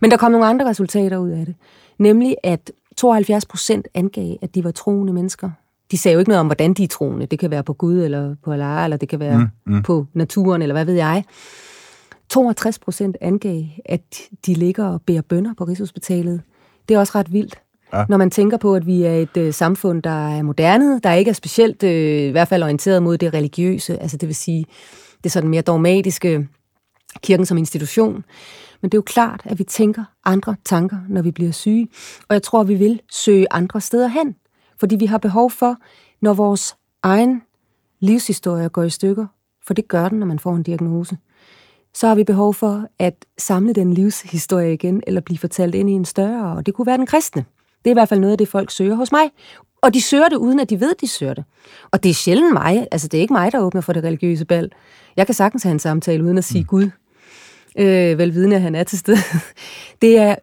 Men 0.00 0.10
der 0.10 0.16
kom 0.16 0.32
nogle 0.32 0.46
andre 0.46 0.68
resultater 0.68 1.18
ud 1.18 1.30
af 1.30 1.46
det. 1.46 1.54
Nemlig 1.98 2.36
at 2.42 2.72
72 2.96 3.46
procent 3.46 3.88
angav, 3.94 4.36
at 4.42 4.54
de 4.54 4.64
var 4.64 4.70
troende 4.70 5.12
mennesker. 5.12 5.50
De 5.90 5.98
sagde 5.98 6.12
jo 6.12 6.18
ikke 6.18 6.28
noget 6.28 6.40
om, 6.40 6.46
hvordan 6.46 6.74
de 6.74 6.84
er 6.84 6.88
troende. 6.88 7.26
Det 7.26 7.38
kan 7.38 7.50
være 7.50 7.62
på 7.62 7.72
Gud, 7.72 7.98
eller 7.98 8.34
på 8.44 8.52
Allah, 8.52 8.84
eller 8.84 8.96
det 8.96 9.08
kan 9.08 9.20
være 9.20 9.38
mm, 9.38 9.74
mm. 9.74 9.82
på 9.82 10.06
naturen, 10.14 10.62
eller 10.62 10.74
hvad 10.74 10.84
ved 10.84 10.94
jeg. 10.94 11.24
62 12.28 12.78
procent 12.78 13.16
angav, 13.20 13.62
at 13.84 14.20
de 14.46 14.54
ligger 14.54 14.84
og 14.84 15.02
beder 15.02 15.22
bønder 15.22 15.54
på 15.58 15.64
Rigshospitalet. 15.64 16.42
Det 16.88 16.94
er 16.94 16.98
også 16.98 17.12
ret 17.14 17.32
vildt. 17.32 17.60
Ja. 17.92 18.04
Når 18.08 18.16
man 18.16 18.30
tænker 18.30 18.56
på, 18.56 18.74
at 18.74 18.86
vi 18.86 19.02
er 19.02 19.14
et 19.14 19.36
øh, 19.36 19.54
samfund, 19.54 20.02
der 20.02 20.28
er 20.28 20.42
moderne, 20.42 21.00
der 21.00 21.12
ikke 21.12 21.28
er 21.28 21.32
specielt, 21.32 21.82
øh, 21.82 22.28
i 22.28 22.30
hvert 22.30 22.48
fald 22.48 22.62
orienteret 22.62 23.02
mod 23.02 23.18
det 23.18 23.34
religiøse, 23.34 24.02
altså 24.02 24.16
det 24.16 24.26
vil 24.26 24.36
sige, 24.36 24.64
det 25.24 25.32
sådan 25.32 25.50
mere 25.50 25.62
dogmatiske, 25.62 26.48
kirken 27.22 27.46
som 27.46 27.58
institution. 27.58 28.24
Men 28.80 28.90
det 28.90 28.94
er 28.94 28.98
jo 28.98 29.02
klart, 29.02 29.40
at 29.44 29.58
vi 29.58 29.64
tænker 29.64 30.04
andre 30.24 30.56
tanker, 30.64 30.96
når 31.08 31.22
vi 31.22 31.30
bliver 31.30 31.52
syge. 31.52 31.88
Og 32.28 32.34
jeg 32.34 32.42
tror, 32.42 32.62
vi 32.62 32.74
vil 32.74 33.00
søge 33.10 33.46
andre 33.50 33.80
steder 33.80 34.08
hen. 34.08 34.34
Fordi 34.80 34.96
vi 34.96 35.06
har 35.06 35.18
behov 35.18 35.50
for, 35.50 35.76
når 36.22 36.34
vores 36.34 36.76
egen 37.02 37.42
livshistorie 38.00 38.68
går 38.68 38.82
i 38.82 38.90
stykker, 38.90 39.26
for 39.66 39.74
det 39.74 39.88
gør 39.88 40.08
den, 40.08 40.18
når 40.18 40.26
man 40.26 40.38
får 40.38 40.54
en 40.54 40.62
diagnose, 40.62 41.18
så 41.94 42.08
har 42.08 42.14
vi 42.14 42.24
behov 42.24 42.54
for 42.54 42.86
at 42.98 43.24
samle 43.38 43.72
den 43.72 43.94
livshistorie 43.94 44.72
igen, 44.72 45.02
eller 45.06 45.20
blive 45.20 45.38
fortalt 45.38 45.74
ind 45.74 45.90
i 45.90 45.92
en 45.92 46.04
større, 46.04 46.56
og 46.56 46.66
det 46.66 46.74
kunne 46.74 46.86
være 46.86 46.96
den 46.96 47.06
kristne. 47.06 47.44
Det 47.84 47.90
er 47.90 47.90
i 47.90 47.92
hvert 47.92 48.08
fald 48.08 48.20
noget 48.20 48.32
af 48.32 48.38
det, 48.38 48.48
folk 48.48 48.70
søger 48.70 48.94
hos 48.94 49.12
mig. 49.12 49.30
Og 49.82 49.94
de 49.94 50.02
søger 50.02 50.28
det, 50.28 50.36
uden 50.36 50.60
at 50.60 50.70
de 50.70 50.80
ved, 50.80 50.90
at 50.90 51.00
de 51.00 51.08
søger 51.08 51.34
det. 51.34 51.44
Og 51.90 52.02
det 52.02 52.10
er 52.10 52.14
sjældent 52.14 52.52
mig. 52.52 52.88
Altså, 52.92 53.08
det 53.08 53.18
er 53.18 53.22
ikke 53.22 53.32
mig, 53.32 53.52
der 53.52 53.60
åbner 53.60 53.80
for 53.80 53.92
det 53.92 54.04
religiøse 54.04 54.44
bal. 54.44 54.70
Jeg 55.16 55.26
kan 55.26 55.34
sagtens 55.34 55.62
have 55.62 55.72
en 55.72 55.78
samtale, 55.78 56.24
uden 56.24 56.38
at 56.38 56.44
sige 56.44 56.60
mm. 56.60 56.66
Gud. 56.66 56.90
Øh, 57.78 58.18
velvidende, 58.18 58.56
at 58.56 58.62
han 58.62 58.74
er 58.74 58.84
til 58.84 58.98
stede. 58.98 59.18
Det 60.02 60.18
er 60.18 60.34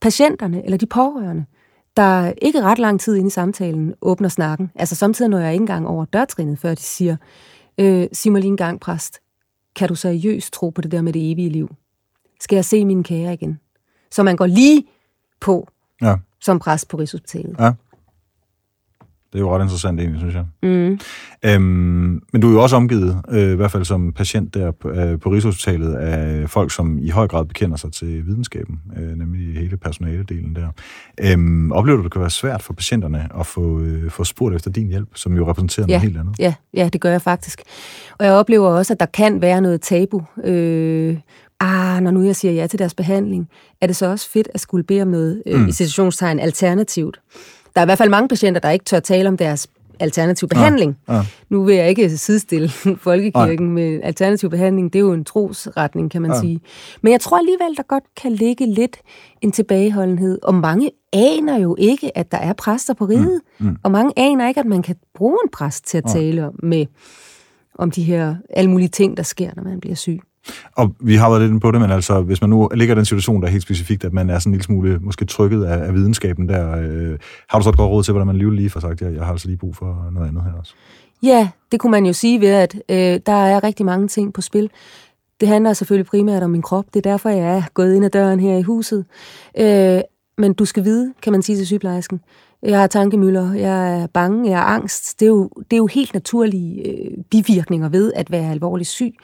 patienterne, 0.00 0.64
eller 0.64 0.78
de 0.78 0.86
pårørende, 0.86 1.44
der 1.96 2.32
ikke 2.42 2.62
ret 2.62 2.78
lang 2.78 3.00
tid 3.00 3.16
ind 3.16 3.26
i 3.26 3.30
samtalen 3.30 3.94
åbner 4.02 4.28
snakken. 4.28 4.70
Altså, 4.74 4.94
samtidig 4.94 5.30
når 5.30 5.38
jeg 5.38 5.52
ikke 5.52 5.62
engang 5.62 5.88
over 5.88 6.04
dørtrinet, 6.04 6.58
før 6.58 6.74
de 6.74 6.82
siger, 6.82 7.16
øh, 7.78 8.08
sig 8.12 8.32
mig 8.32 8.40
lige 8.40 8.50
en 8.50 8.56
gang, 8.56 8.80
præst, 8.80 9.20
kan 9.76 9.88
du 9.88 9.94
seriøst 9.94 10.52
tro 10.52 10.70
på 10.70 10.80
det 10.80 10.90
der 10.90 11.02
med 11.02 11.12
det 11.12 11.32
evige 11.32 11.48
liv? 11.48 11.74
Skal 12.40 12.56
jeg 12.56 12.64
se 12.64 12.84
mine 12.84 13.04
kære 13.04 13.34
igen? 13.34 13.60
Så 14.10 14.22
man 14.22 14.36
går 14.36 14.46
lige 14.46 14.84
på. 15.40 15.68
Ja 16.02 16.14
som 16.46 16.58
præst 16.58 16.88
på 16.88 16.96
Rigshospitalet. 16.96 17.56
Ja. 17.58 17.72
Det 19.32 19.38
er 19.38 19.40
jo 19.40 19.56
ret 19.56 19.62
interessant 19.62 20.00
egentlig, 20.00 20.20
synes 20.20 20.34
jeg. 20.34 20.44
Mm. 20.62 20.98
Øhm, 21.44 22.22
men 22.32 22.42
du 22.42 22.48
er 22.48 22.52
jo 22.52 22.62
også 22.62 22.76
omgivet, 22.76 23.22
øh, 23.30 23.52
i 23.52 23.54
hvert 23.54 23.70
fald 23.70 23.84
som 23.84 24.12
patient 24.12 24.54
der 24.54 24.70
på, 24.70 24.90
øh, 24.90 25.20
på 25.20 25.28
Rigshospitalet, 25.30 25.94
af 25.94 26.50
folk, 26.50 26.72
som 26.72 26.98
i 26.98 27.08
høj 27.08 27.28
grad 27.28 27.44
bekender 27.44 27.76
sig 27.76 27.92
til 27.92 28.26
videnskaben, 28.26 28.80
øh, 28.96 29.18
nemlig 29.18 29.54
hele 29.58 29.76
personaledelen 29.76 30.56
der. 30.56 30.68
Øhm, 31.20 31.72
oplever 31.72 31.96
du, 31.96 32.02
det 32.02 32.12
kan 32.12 32.20
være 32.20 32.30
svært 32.30 32.62
for 32.62 32.72
patienterne 32.72 33.28
at 33.40 33.46
få, 33.46 33.80
øh, 33.80 34.10
få 34.10 34.24
spurgt 34.24 34.56
efter 34.56 34.70
din 34.70 34.88
hjælp, 34.88 35.08
som 35.14 35.36
jo 35.36 35.50
repræsenterer 35.50 35.86
ja, 35.88 35.94
noget 35.94 36.02
helt 36.02 36.18
andet? 36.18 36.34
Ja, 36.38 36.54
ja, 36.74 36.88
det 36.92 37.00
gør 37.00 37.10
jeg 37.10 37.22
faktisk. 37.22 37.62
Og 38.18 38.26
jeg 38.26 38.32
oplever 38.32 38.68
også, 38.68 38.92
at 38.92 39.00
der 39.00 39.06
kan 39.06 39.42
være 39.42 39.60
noget 39.60 39.80
tabu 39.80 40.22
øh, 40.44 41.16
ah, 41.60 42.02
når 42.02 42.10
nu 42.10 42.22
jeg 42.22 42.36
siger 42.36 42.52
ja 42.52 42.66
til 42.66 42.78
deres 42.78 42.94
behandling, 42.94 43.48
er 43.80 43.86
det 43.86 43.96
så 43.96 44.06
også 44.06 44.30
fedt 44.30 44.48
at 44.54 44.60
skulle 44.60 44.84
bede 44.84 45.02
om 45.02 45.08
noget, 45.08 45.42
øh, 45.46 45.60
mm. 45.60 45.68
i 45.68 45.72
situationstegn, 45.72 46.40
alternativt. 46.40 47.20
Der 47.74 47.80
er 47.80 47.84
i 47.84 47.86
hvert 47.86 47.98
fald 47.98 48.10
mange 48.10 48.28
patienter, 48.28 48.60
der 48.60 48.70
ikke 48.70 48.84
tør 48.84 49.00
tale 49.00 49.28
om 49.28 49.36
deres 49.36 49.68
alternativ 50.00 50.48
behandling. 50.48 50.98
Ja, 51.08 51.14
ja. 51.14 51.22
Nu 51.48 51.64
vil 51.64 51.74
jeg 51.74 51.88
ikke 51.88 52.18
sidestille 52.18 52.68
folkekirken 53.08 53.66
ja. 53.66 53.72
med 53.72 54.00
alternativ 54.02 54.50
behandling. 54.50 54.92
Det 54.92 54.98
er 54.98 55.00
jo 55.00 55.12
en 55.12 55.24
trosretning, 55.24 56.10
kan 56.10 56.22
man 56.22 56.30
ja. 56.30 56.40
sige. 56.40 56.60
Men 57.02 57.12
jeg 57.12 57.20
tror 57.20 57.38
alligevel, 57.38 57.76
der 57.76 57.82
godt 57.82 58.04
kan 58.16 58.32
ligge 58.32 58.74
lidt 58.74 58.96
en 59.42 59.52
tilbageholdenhed. 59.52 60.38
Og 60.42 60.54
mange 60.54 60.90
aner 61.12 61.58
jo 61.58 61.76
ikke, 61.78 62.18
at 62.18 62.32
der 62.32 62.38
er 62.38 62.52
præster 62.52 62.94
på 62.94 63.04
riget. 63.04 63.40
Mm. 63.58 63.66
Mm. 63.66 63.76
Og 63.82 63.90
mange 63.90 64.12
aner 64.16 64.48
ikke, 64.48 64.60
at 64.60 64.66
man 64.66 64.82
kan 64.82 64.96
bruge 65.14 65.38
en 65.44 65.50
præst 65.50 65.86
til 65.86 65.98
at 65.98 66.04
tale 66.12 66.42
ja. 66.42 66.48
med 66.62 66.86
om 67.74 67.90
de 67.90 68.02
her 68.02 68.34
alle 68.50 68.70
mulige 68.70 68.88
ting, 68.88 69.16
der 69.16 69.22
sker, 69.22 69.50
når 69.56 69.62
man 69.62 69.80
bliver 69.80 69.94
syg. 69.96 70.20
Og 70.72 70.94
vi 71.00 71.14
har 71.14 71.30
været 71.30 71.50
lidt 71.50 71.62
på 71.62 71.70
det, 71.70 71.80
men 71.80 71.90
altså, 71.90 72.20
hvis 72.20 72.40
man 72.40 72.50
nu 72.50 72.68
ligger 72.74 72.94
i 72.94 72.96
den 72.96 73.04
situation, 73.04 73.40
der 73.40 73.48
er 73.48 73.52
helt 73.52 73.62
specifikt, 73.62 74.04
at 74.04 74.12
man 74.12 74.30
er 74.30 74.38
sådan 74.38 74.50
en 74.50 74.52
lille 74.52 74.64
smule 74.64 74.98
måske 74.98 75.24
trykket 75.24 75.64
af, 75.64 75.86
af 75.86 75.94
videnskaben 75.94 76.48
der, 76.48 76.76
øh, 76.76 77.18
har 77.48 77.58
du 77.58 77.62
så 77.62 77.70
et 77.70 77.76
godt 77.76 77.90
råd 77.90 78.02
til, 78.02 78.12
hvordan 78.12 78.26
man 78.26 78.36
lige 78.36 78.56
lige 78.56 78.70
for 78.70 78.80
sagt, 78.80 79.00
jeg, 79.00 79.14
jeg 79.14 79.24
har 79.24 79.32
altså 79.32 79.48
lige 79.48 79.58
brug 79.58 79.76
for 79.76 80.08
noget 80.12 80.28
andet 80.28 80.42
her 80.42 80.52
også? 80.58 80.74
Ja, 81.22 81.48
det 81.72 81.80
kunne 81.80 81.90
man 81.90 82.06
jo 82.06 82.12
sige 82.12 82.40
ved, 82.40 82.48
at 82.48 82.74
øh, 82.88 83.20
der 83.26 83.46
er 83.46 83.64
rigtig 83.64 83.86
mange 83.86 84.08
ting 84.08 84.34
på 84.34 84.40
spil. 84.40 84.70
Det 85.40 85.48
handler 85.48 85.72
selvfølgelig 85.72 86.06
primært 86.06 86.42
om 86.42 86.50
min 86.50 86.62
krop. 86.62 86.84
Det 86.94 87.06
er 87.06 87.10
derfor, 87.10 87.28
jeg 87.28 87.56
er 87.56 87.62
gået 87.74 87.94
ind 87.94 88.04
ad 88.04 88.10
døren 88.10 88.40
her 88.40 88.56
i 88.56 88.62
huset. 88.62 89.04
Øh, 89.58 90.00
men 90.38 90.54
du 90.54 90.64
skal 90.64 90.84
vide, 90.84 91.14
kan 91.22 91.32
man 91.32 91.42
sige 91.42 91.56
til 91.56 91.66
sygeplejersken, 91.66 92.20
jeg 92.62 92.80
har 92.80 92.86
tankemøller, 92.86 93.52
jeg 93.52 94.02
er 94.02 94.06
bange, 94.06 94.50
jeg 94.50 94.58
er 94.58 94.64
angst. 94.64 95.20
Det 95.20 95.26
er 95.26 95.30
jo, 95.30 95.50
det 95.56 95.72
er 95.72 95.76
jo 95.76 95.86
helt 95.86 96.14
naturlige 96.14 96.82
øh, 96.88 97.24
bivirkninger 97.30 97.88
ved 97.88 98.12
at 98.16 98.30
være 98.30 98.50
alvorligt 98.50 98.88
syg 98.88 99.14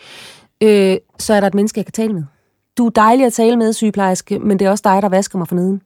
øh, 0.63 0.97
så 1.19 1.35
er 1.35 1.41
der 1.41 1.47
et 1.47 1.55
menneske, 1.55 1.79
jeg 1.79 1.87
kan 1.87 1.93
tale 1.93 2.13
med. 2.13 2.25
Du 2.79 2.87
er 2.87 2.91
dejlig 2.91 3.27
at 3.27 3.33
tale 3.33 3.57
med, 3.57 3.73
sygeplejerske, 3.73 4.39
men 4.39 4.59
det 4.59 4.67
er 4.67 4.71
også 4.71 4.83
dig, 4.85 5.03
der 5.03 5.09
vasker 5.09 5.39
mig 5.39 5.49
for 5.49 5.55
neden. 5.55 5.83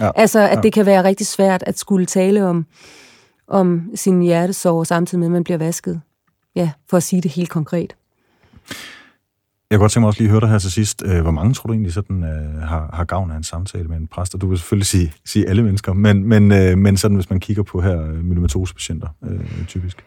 Ja, 0.00 0.10
altså, 0.14 0.40
at 0.40 0.56
ja. 0.56 0.60
det 0.60 0.72
kan 0.72 0.86
være 0.86 1.04
rigtig 1.04 1.26
svært 1.26 1.62
at 1.66 1.78
skulle 1.78 2.06
tale 2.06 2.46
om, 2.46 2.66
om 3.48 3.90
sin 3.94 4.22
hjertesorg, 4.22 4.86
samtidig 4.86 5.18
med, 5.18 5.26
at 5.26 5.32
man 5.32 5.44
bliver 5.44 5.58
vasket. 5.58 6.00
Ja, 6.56 6.70
for 6.90 6.96
at 6.96 7.02
sige 7.02 7.22
det 7.22 7.30
helt 7.30 7.50
konkret. 7.50 7.96
Jeg 9.70 9.78
kan 9.78 9.80
godt 9.80 9.92
tænke 9.92 10.00
mig 10.00 10.08
også 10.08 10.20
lige 10.20 10.28
at 10.28 10.30
høre 10.30 10.40
dig 10.40 10.48
her 10.48 10.58
til 10.58 10.72
sidst. 10.72 11.02
Øh, 11.06 11.22
hvor 11.22 11.30
mange 11.30 11.54
tror 11.54 11.66
du 11.66 11.72
egentlig 11.72 11.92
sådan, 11.92 12.16
uh, 12.16 12.62
har, 12.62 12.90
har 12.92 13.04
gavn 13.04 13.30
af 13.30 13.36
en 13.36 13.42
samtale 13.42 13.88
med 13.88 13.96
en 13.96 14.06
præst? 14.06 14.34
Og 14.34 14.40
du 14.40 14.46
vil 14.46 14.58
selvfølgelig 14.58 14.86
sige, 14.86 15.12
sige 15.24 15.48
alle 15.48 15.62
mennesker, 15.62 15.92
men, 15.92 16.24
men, 16.24 16.52
uh, 16.52 16.78
men 16.78 16.96
sådan, 16.96 17.14
hvis 17.14 17.30
man 17.30 17.40
kigger 17.40 17.62
på 17.62 17.80
her 17.80 18.02
uh, 18.02 18.24
myelomatosepatienter 18.24 19.08
uh, 19.20 19.66
typisk. 19.66 20.04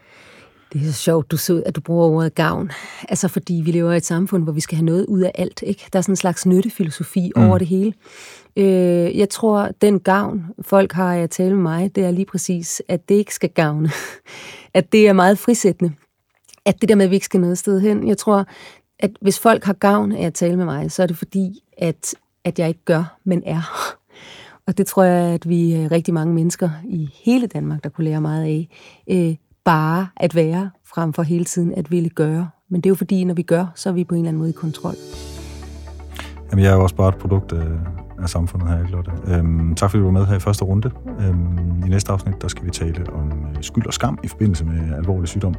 Det 0.76 0.88
er 0.88 0.92
så 0.92 0.98
sjovt, 0.98 1.30
du 1.30 1.36
så, 1.36 1.62
at 1.66 1.76
du 1.76 1.80
bruger 1.80 2.06
ordet 2.06 2.34
gavn. 2.34 2.70
Altså 3.08 3.28
fordi 3.28 3.62
vi 3.64 3.70
lever 3.70 3.92
i 3.92 3.96
et 3.96 4.04
samfund, 4.04 4.42
hvor 4.42 4.52
vi 4.52 4.60
skal 4.60 4.76
have 4.76 4.84
noget 4.84 5.06
ud 5.06 5.20
af 5.20 5.32
alt. 5.34 5.62
Ikke? 5.66 5.86
Der 5.92 5.98
er 5.98 6.02
sådan 6.02 6.12
en 6.12 6.16
slags 6.16 6.46
nyttefilosofi 6.46 7.32
mm. 7.36 7.42
over 7.42 7.58
det 7.58 7.66
hele. 7.66 7.92
Øh, 8.56 9.18
jeg 9.18 9.28
tror, 9.28 9.70
den 9.82 10.00
gavn, 10.00 10.44
folk 10.62 10.92
har 10.92 11.14
at 11.14 11.30
tale 11.30 11.54
med 11.54 11.62
mig, 11.62 11.96
det 11.96 12.04
er 12.04 12.10
lige 12.10 12.24
præcis, 12.24 12.82
at 12.88 13.08
det 13.08 13.14
ikke 13.14 13.34
skal 13.34 13.50
gavne. 13.50 13.90
At 14.74 14.92
det 14.92 15.08
er 15.08 15.12
meget 15.12 15.38
frisættende. 15.38 15.92
At 16.64 16.80
det 16.80 16.88
der 16.88 16.94
med, 16.94 17.04
at 17.04 17.10
vi 17.10 17.16
ikke 17.16 17.26
skal 17.26 17.40
noget 17.40 17.58
sted 17.58 17.80
hen. 17.80 18.08
Jeg 18.08 18.18
tror, 18.18 18.46
at 18.98 19.10
hvis 19.20 19.38
folk 19.38 19.64
har 19.64 19.72
gavn 19.72 20.12
af 20.12 20.26
at 20.26 20.34
tale 20.34 20.56
med 20.56 20.64
mig, 20.64 20.92
så 20.92 21.02
er 21.02 21.06
det 21.06 21.16
fordi, 21.16 21.62
at, 21.78 22.14
at 22.44 22.58
jeg 22.58 22.68
ikke 22.68 22.84
gør, 22.84 23.18
men 23.24 23.42
er. 23.46 23.94
Og 24.66 24.78
det 24.78 24.86
tror 24.86 25.02
jeg, 25.02 25.34
at 25.34 25.48
vi 25.48 25.72
er 25.72 25.92
rigtig 25.92 26.14
mange 26.14 26.34
mennesker 26.34 26.70
i 26.84 27.08
hele 27.24 27.46
Danmark, 27.46 27.84
der 27.84 27.90
kunne 27.90 28.04
lære 28.04 28.20
meget 28.20 28.44
af. 28.44 28.68
Øh, 29.10 29.36
bare 29.66 30.06
at 30.16 30.34
være, 30.34 30.70
frem 30.84 31.12
for 31.12 31.22
hele 31.22 31.44
tiden 31.44 31.74
at 31.76 31.90
ville 31.90 32.08
gøre. 32.08 32.48
Men 32.70 32.80
det 32.80 32.86
er 32.86 32.90
jo 32.90 32.94
fordi, 32.94 33.24
når 33.24 33.34
vi 33.34 33.42
gør, 33.42 33.66
så 33.74 33.88
er 33.88 33.92
vi 33.92 34.04
på 34.04 34.14
en 34.14 34.20
eller 34.20 34.28
anden 34.28 34.38
måde 34.38 34.50
i 34.50 34.52
kontrol. 34.52 34.94
Jamen, 36.50 36.64
jeg 36.64 36.70
er 36.70 36.76
jo 36.76 36.82
også 36.82 36.94
bare 36.94 37.08
et 37.08 37.16
produkt 37.16 37.52
af, 37.52 37.66
af 38.22 38.28
samfundet 38.28 38.68
her, 38.68 38.88
Lotte. 38.88 39.10
Øhm, 39.26 39.74
tak 39.74 39.90
fordi 39.90 40.00
du 40.00 40.04
var 40.04 40.12
med 40.12 40.26
her 40.26 40.36
i 40.36 40.40
første 40.40 40.64
runde. 40.64 40.90
Øhm, 41.20 41.82
I 41.86 41.88
næste 41.88 42.12
afsnit, 42.12 42.42
der 42.42 42.48
skal 42.48 42.64
vi 42.64 42.70
tale 42.70 43.12
om 43.12 43.26
øh, 43.28 43.56
skyld 43.60 43.86
og 43.86 43.94
skam 43.94 44.18
i 44.24 44.28
forbindelse 44.28 44.64
med 44.64 44.96
alvorlig 44.96 45.28
sygdom. 45.28 45.54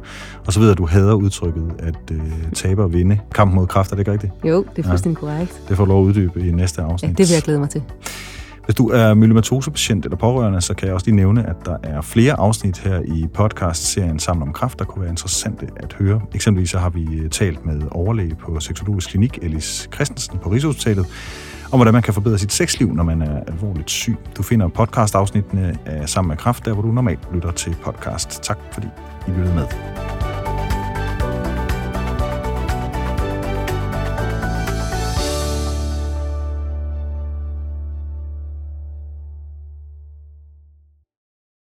Og 0.46 0.52
så 0.52 0.60
ved 0.60 0.66
jeg, 0.66 0.72
at 0.72 0.78
du 0.78 0.86
hader 0.86 1.14
udtrykket, 1.14 1.72
at 1.78 2.10
øh, 2.12 2.52
taber 2.54 2.82
og 2.82 2.92
vinde 2.92 3.18
kampen 3.34 3.54
mod 3.54 3.66
kræft. 3.66 3.90
Er 3.92 3.96
det 3.96 4.00
ikke 4.00 4.12
rigtigt? 4.12 4.32
Jo, 4.44 4.64
det 4.76 4.84
er 4.84 4.88
fuldstændig 4.88 5.22
ja. 5.22 5.28
korrekt. 5.28 5.62
Det 5.68 5.76
får 5.76 5.84
du 5.84 5.88
lov 5.88 6.02
at 6.02 6.06
uddybe 6.06 6.48
i 6.48 6.50
næste 6.50 6.82
afsnit. 6.82 7.08
Ja, 7.08 7.14
det 7.14 7.28
vil 7.28 7.34
jeg 7.34 7.42
glæde 7.42 7.58
mig 7.58 7.70
til. 7.70 7.82
Hvis 8.68 8.74
du 8.74 8.88
er 8.88 9.14
myelomatosepatient 9.14 10.04
eller 10.04 10.16
pårørende, 10.16 10.60
så 10.60 10.74
kan 10.74 10.86
jeg 10.86 10.94
også 10.94 11.06
lige 11.06 11.16
nævne, 11.16 11.46
at 11.46 11.56
der 11.64 11.76
er 11.82 12.00
flere 12.00 12.32
afsnit 12.32 12.78
her 12.78 13.00
i 13.00 13.26
podcast-serien 13.34 14.18
Sammen 14.18 14.48
om 14.48 14.54
Kræft, 14.54 14.78
der 14.78 14.84
kunne 14.84 15.02
være 15.02 15.10
interessante 15.10 15.66
at 15.76 15.92
høre. 15.92 16.20
Eksempelvis 16.34 16.70
så 16.70 16.78
har 16.78 16.90
vi 16.90 17.04
øh, 17.16 17.30
talt 17.30 17.66
med 17.66 17.82
overlæge 17.90 18.34
på 18.34 18.60
Seksologisk 18.60 19.10
Klinik, 19.10 19.38
Elis 19.42 19.88
Christensen 19.94 20.38
på 20.38 20.50
Rigshospitalet, 20.50 21.06
om 21.72 21.78
hvordan 21.78 21.94
man 21.94 22.02
kan 22.02 22.14
forbedre 22.14 22.38
sit 22.38 22.52
sexliv, 22.52 22.92
når 22.92 23.04
man 23.04 23.22
er 23.22 23.40
alvorligt 23.46 23.90
syg. 23.90 24.16
Du 24.36 24.42
finder 24.42 24.68
podcast-afsnittene 24.68 25.78
af 25.86 26.00
øh, 26.00 26.08
Sammen 26.08 26.28
med 26.28 26.36
Kræft, 26.36 26.64
der 26.64 26.72
hvor 26.72 26.82
du 26.82 26.92
normalt 26.92 27.28
lytter 27.34 27.50
til 27.50 27.76
podcast. 27.84 28.42
Tak 28.42 28.58
fordi 28.72 28.86
I 29.28 29.30
lyttede 29.30 29.54
med. 29.54 30.27